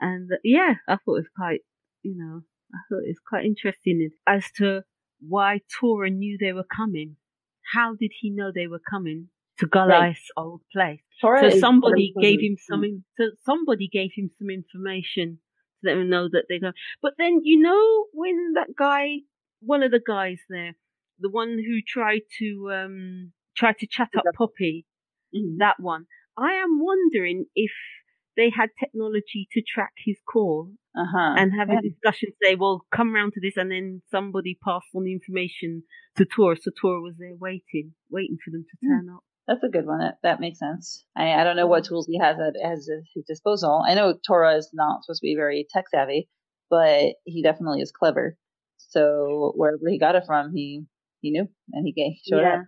And, 0.01 0.31
yeah, 0.45 0.75
I 0.89 0.97
thought 0.97 1.17
it 1.17 1.25
was 1.25 1.29
quite, 1.37 1.61
you 2.03 2.17
know, 2.17 2.43
I 2.73 2.79
thought 2.89 3.05
it 3.05 3.09
was 3.09 3.21
quite 3.29 3.45
interesting 3.45 4.11
as 4.27 4.45
to 4.57 4.83
why 5.21 5.61
Tora 5.81 6.11
knew 6.11 6.39
they 6.39 6.53
were 6.53 6.65
coming. 6.65 7.17
How 7.75 7.95
did 7.99 8.13
he 8.21 8.31
know 8.31 8.51
they 8.55 8.67
were 8.67 8.81
coming 8.89 9.29
to 9.59 9.67
Goliath's 9.67 10.31
right. 10.37 10.43
old 10.43 10.63
place? 10.73 11.01
Tora 11.21 11.51
so 11.51 11.59
somebody 11.59 12.15
gave 12.21 12.41
him 12.41 12.57
some. 12.69 12.83
So 13.19 13.25
somebody 13.45 13.89
gave 13.89 14.11
him 14.15 14.31
some 14.39 14.49
information 14.51 15.39
to 15.83 15.91
let 15.91 15.99
him 15.99 16.09
know 16.09 16.29
that 16.31 16.45
they're 16.49 16.61
going. 16.61 16.75
But 17.03 17.15
then 17.19 17.41
you 17.43 17.61
know 17.61 18.07
when 18.13 18.53
that 18.55 18.75
guy, 18.79 19.19
one 19.61 19.83
of 19.83 19.91
the 19.91 20.01
guys 20.01 20.39
there, 20.49 20.75
the 21.19 21.31
one 21.31 21.59
who 21.59 21.81
tried 21.87 22.23
to 22.39 22.71
um 22.73 23.33
try 23.57 23.73
to 23.73 23.87
chat 23.87 24.09
up 24.17 24.25
Poppy, 24.37 24.87
mm-hmm. 25.35 25.59
that 25.59 25.77
one. 25.79 26.07
I 26.37 26.55
am 26.55 26.79
wondering 26.81 27.47
if 27.55 27.73
they 28.37 28.51
had 28.57 28.69
technology 28.79 29.49
to 29.53 29.63
track 29.63 29.93
his 30.07 30.17
call 30.33 30.71
uh-huh. 30.97 31.35
and 31.37 31.53
have 31.59 31.69
yeah. 31.69 31.81
a 31.81 31.83
discussion. 31.83 32.31
Say, 32.41 32.55
well, 32.55 32.87
come 32.95 33.13
round 33.13 33.33
to 33.35 33.41
this, 33.41 33.57
and 33.57 33.71
then 33.71 34.03
somebody 34.11 34.57
passed 34.65 34.87
on 34.95 35.05
the 35.05 35.13
information 35.13 35.83
to 36.17 36.25
Tor. 36.25 36.55
So 36.55 36.71
Tor 36.81 37.03
was 37.03 37.15
there 37.19 37.35
waiting, 37.39 37.95
waiting 38.11 38.39
for 38.43 38.53
them 38.53 38.65
to 38.65 38.77
hmm. 38.81 38.89
turn 38.89 39.07
mm. 39.11 39.17
up. 39.17 39.25
That's 39.49 39.65
a 39.65 39.69
good 39.69 39.87
one. 39.87 40.01
That, 40.01 40.19
that 40.23 40.41
makes 40.41 40.59
sense. 40.59 41.05
I, 41.17 41.33
I 41.33 41.43
don't 41.43 41.57
know 41.57 41.67
what 41.67 41.85
tools 41.85 42.07
he 42.07 42.19
has 42.19 42.37
at, 42.39 42.55
at 42.63 42.79
his 43.15 43.25
disposal. 43.27 43.83
I 43.85 43.95
know 43.95 44.15
Tora 44.27 44.57
is 44.57 44.71
not 44.75 45.03
supposed 45.03 45.21
to 45.21 45.27
be 45.27 45.35
very 45.35 45.67
tech 45.73 45.87
savvy, 45.89 46.29
but 46.69 47.15
he 47.25 47.43
definitely 47.43 47.81
is 47.81 47.91
clever. 47.91 48.37
So 48.77 49.53
wherever 49.57 49.89
he 49.89 49.99
got 49.99 50.17
it 50.17 50.25
from, 50.27 50.53
he 50.55 50.85
he 51.21 51.31
knew 51.31 51.47
and 51.73 51.87
he 51.87 51.93
gave, 51.93 52.13
showed 52.29 52.43
yeah. 52.43 52.55
up. 52.55 52.65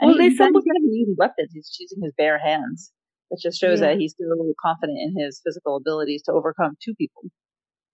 And 0.00 0.08
well, 0.08 0.18
he, 0.18 0.28
there's 0.28 0.38
somebody 0.38 0.64
using 0.84 1.16
weapons. 1.16 1.50
He's 1.52 1.76
using 1.78 2.02
his 2.02 2.12
bare 2.16 2.38
hands. 2.38 2.92
It 3.30 3.40
just 3.40 3.60
shows 3.60 3.80
yeah. 3.80 3.88
that 3.88 3.98
he's 3.98 4.12
still 4.12 4.28
confident 4.60 4.98
in 5.00 5.22
his 5.22 5.40
physical 5.44 5.76
abilities 5.76 6.22
to 6.24 6.32
overcome 6.32 6.76
two 6.82 6.94
people. 6.94 7.22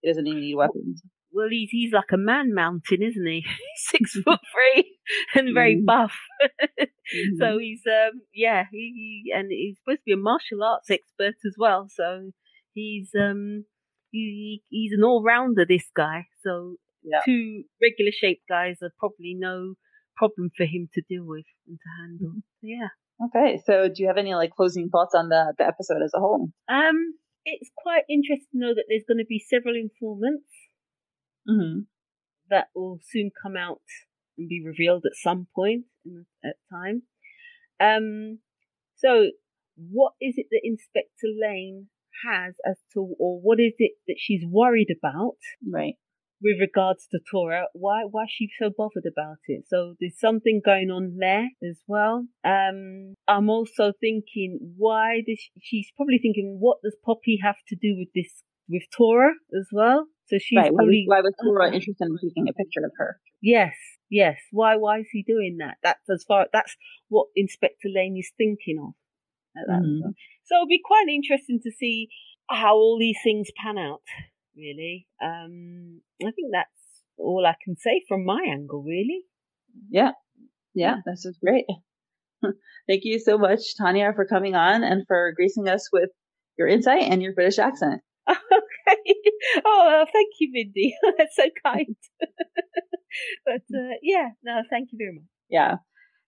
He 0.00 0.08
doesn't 0.08 0.26
even 0.26 0.40
need 0.40 0.54
weapons. 0.54 1.02
Well, 1.32 1.48
he's 1.50 1.68
he's 1.70 1.92
like 1.92 2.12
a 2.12 2.16
man 2.16 2.54
mountain, 2.54 3.02
isn't 3.02 3.26
he? 3.26 3.44
Six 3.76 4.12
foot 4.12 4.40
three 4.52 4.96
and 5.34 5.52
very 5.52 5.76
mm. 5.76 5.84
buff. 5.84 6.14
mm-hmm. 6.80 7.38
So 7.38 7.58
he's 7.58 7.82
um 7.86 8.22
yeah 8.32 8.64
he, 8.70 9.22
he, 9.26 9.32
and 9.34 9.48
he's 9.50 9.76
supposed 9.78 10.00
to 10.00 10.04
be 10.06 10.12
a 10.12 10.16
martial 10.16 10.64
arts 10.64 10.90
expert 10.90 11.34
as 11.44 11.54
well. 11.58 11.88
So 11.90 12.30
he's 12.72 13.10
um 13.18 13.64
he, 14.12 14.62
he's 14.70 14.92
an 14.92 15.04
all 15.04 15.22
rounder. 15.22 15.66
This 15.68 15.90
guy. 15.94 16.26
So 16.42 16.76
yeah. 17.06 17.20
two 17.24 17.62
regular 17.80 18.12
shaped 18.12 18.42
guys 18.48 18.78
are 18.82 18.92
probably 18.98 19.34
no 19.38 19.74
problem 20.16 20.50
for 20.56 20.64
him 20.64 20.88
to 20.94 21.02
deal 21.08 21.24
with 21.24 21.44
and 21.66 21.78
to 21.78 22.02
handle. 22.02 22.28
Mm-hmm. 22.28 22.66
yeah. 22.66 22.88
Okay, 23.24 23.62
so 23.64 23.88
do 23.88 24.02
you 24.02 24.08
have 24.08 24.18
any 24.18 24.34
like 24.34 24.50
closing 24.54 24.90
thoughts 24.90 25.14
on 25.14 25.30
the 25.30 25.54
the 25.56 25.66
episode 25.66 26.02
as 26.04 26.12
a 26.14 26.20
whole? 26.20 26.50
Um, 26.68 27.14
it's 27.44 27.70
quite 27.76 28.02
interesting 28.10 28.46
to 28.52 28.58
know 28.58 28.74
that 28.74 28.84
there's 28.88 29.06
going 29.08 29.18
to 29.18 29.26
be 29.26 29.38
several 29.38 29.74
informants 29.74 30.50
mm-hmm. 31.48 31.80
that 32.50 32.68
will 32.74 32.98
soon 33.10 33.30
come 33.42 33.56
out 33.56 33.80
and 34.36 34.48
be 34.48 34.62
revealed 34.64 35.04
at 35.06 35.14
some 35.14 35.46
point 35.54 35.84
in, 36.04 36.26
at 36.44 36.56
time. 36.70 37.02
Um, 37.80 38.40
so 38.96 39.30
what 39.76 40.12
is 40.20 40.34
it 40.36 40.46
that 40.50 40.60
Inspector 40.62 41.26
Lane 41.40 41.86
has 42.26 42.54
as 42.68 42.76
to, 42.92 43.00
or 43.18 43.40
what 43.40 43.60
is 43.60 43.74
it 43.78 43.92
that 44.08 44.16
she's 44.18 44.42
worried 44.44 44.88
about? 44.90 45.36
Right 45.66 45.96
with 46.42 46.56
regards 46.60 47.06
to 47.10 47.18
Tora. 47.30 47.66
Why 47.72 48.02
why 48.10 48.24
is 48.24 48.30
she 48.30 48.48
so 48.60 48.70
bothered 48.76 49.06
about 49.06 49.38
it? 49.46 49.64
So 49.68 49.94
there's 50.00 50.18
something 50.18 50.60
going 50.64 50.90
on 50.90 51.16
there 51.18 51.48
as 51.62 51.78
well. 51.86 52.26
Um, 52.44 53.14
I'm 53.26 53.48
also 53.50 53.92
thinking 54.00 54.74
why 54.76 55.22
does 55.26 55.38
she, 55.40 55.50
she's 55.60 55.92
probably 55.96 56.18
thinking 56.18 56.58
what 56.60 56.78
does 56.82 56.96
Poppy 57.04 57.38
have 57.42 57.56
to 57.68 57.76
do 57.76 57.96
with 57.98 58.08
this 58.14 58.42
with 58.68 58.82
Tora 58.96 59.32
as 59.58 59.68
well? 59.72 60.06
So 60.26 60.38
she's 60.38 60.56
right. 60.56 60.74
Probably, 60.74 61.04
why 61.06 61.20
was 61.20 61.34
Tora 61.42 61.66
interested 61.72 62.06
in 62.08 62.18
taking 62.22 62.48
a 62.48 62.52
picture 62.52 62.84
of 62.84 62.92
her? 62.98 63.20
Yes, 63.40 63.74
yes. 64.10 64.36
Why 64.50 64.76
why 64.76 65.00
is 65.00 65.08
he 65.12 65.22
doing 65.22 65.58
that? 65.60 65.76
That's 65.82 66.08
as 66.10 66.24
far 66.26 66.46
that's 66.52 66.76
what 67.08 67.28
Inspector 67.36 67.88
Lane 67.88 68.16
is 68.18 68.30
thinking 68.36 68.78
of. 68.82 68.94
Mm-hmm. 69.56 70.10
So 70.44 70.54
it'll 70.54 70.66
be 70.66 70.82
quite 70.84 71.06
interesting 71.08 71.60
to 71.62 71.70
see 71.70 72.08
how 72.48 72.74
all 72.74 72.98
these 72.98 73.16
things 73.24 73.48
pan 73.60 73.78
out 73.78 74.02
really. 74.56 75.06
Um, 75.22 76.00
I 76.22 76.30
think 76.30 76.48
that's 76.52 77.02
all 77.18 77.44
I 77.46 77.54
can 77.64 77.76
say 77.76 78.02
from 78.08 78.24
my 78.24 78.42
angle, 78.50 78.82
really. 78.82 79.22
Yeah. 79.90 80.12
Yeah, 80.74 80.96
this 81.06 81.24
is 81.24 81.38
great. 81.42 81.64
Thank 82.88 83.04
you 83.04 83.18
so 83.18 83.38
much, 83.38 83.76
Tanya, 83.76 84.12
for 84.14 84.26
coming 84.26 84.54
on 84.54 84.84
and 84.84 85.04
for 85.06 85.32
gracing 85.36 85.68
us 85.68 85.88
with 85.92 86.10
your 86.58 86.68
insight 86.68 87.04
and 87.04 87.22
your 87.22 87.34
British 87.34 87.58
accent. 87.58 88.02
Okay. 88.88 89.14
Oh, 89.64 90.04
thank 90.12 90.28
you, 90.38 90.50
Mindy. 90.52 90.94
That's 91.18 91.34
so 91.34 91.42
kind. 91.64 91.96
but 93.44 93.62
uh, 93.76 93.94
yeah, 94.00 94.28
no, 94.44 94.62
thank 94.70 94.90
you 94.92 94.98
very 94.98 95.12
much. 95.12 95.24
Yeah. 95.50 95.76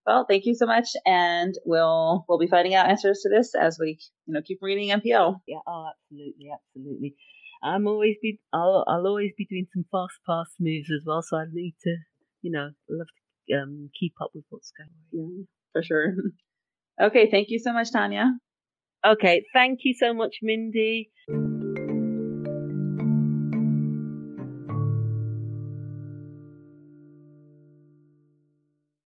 Well, 0.07 0.25
thank 0.29 0.45
you 0.45 0.55
so 0.55 0.67
much, 0.67 0.89
and 1.07 1.55
we'll 1.65 2.25
we'll 2.29 2.39
be 2.39 2.49
finding 2.49 2.75
out 2.75 2.89
answers 2.89 3.21
to 3.23 3.29
this 3.29 3.55
as 3.55 3.79
we 3.79 3.99
you 4.27 4.35
know 4.35 4.41
keep 4.43 4.59
reading 4.61 4.89
MPO. 4.89 5.37
Yeah. 5.47 5.59
Oh, 5.69 5.89
absolutely, 5.93 6.49
absolutely. 6.53 7.15
I'm 7.63 7.87
always 7.87 8.17
be 8.23 8.41
I'll 8.53 8.85
I'll 8.87 9.07
always 9.07 9.33
be 9.37 9.47
doing 9.47 9.67
some 9.73 9.85
fast 9.91 10.19
pass 10.27 10.49
moves 10.59 10.91
as 10.91 11.05
well, 11.07 11.23
so 11.23 11.37
I 11.37 11.45
need 11.53 11.75
to 11.85 11.97
you 12.43 12.51
know 12.51 12.71
love 12.89 13.07
to 13.49 13.55
um, 13.57 13.91
keep 13.99 14.15
up 14.21 14.31
with 14.35 14.45
what's 14.51 14.73
going 14.77 14.91
on. 15.25 15.39
Yeah, 15.39 15.45
for 15.73 15.83
sure. 15.83 16.15
Okay, 17.01 17.31
thank 17.31 17.51
you 17.51 17.61
so 17.61 17.73
much, 17.73 17.93
Tanya. 17.93 18.33
Okay, 19.07 19.45
thank 19.53 19.81
you 19.85 19.95
so 19.95 20.13
much, 20.13 20.39
Mindy. 20.43 21.13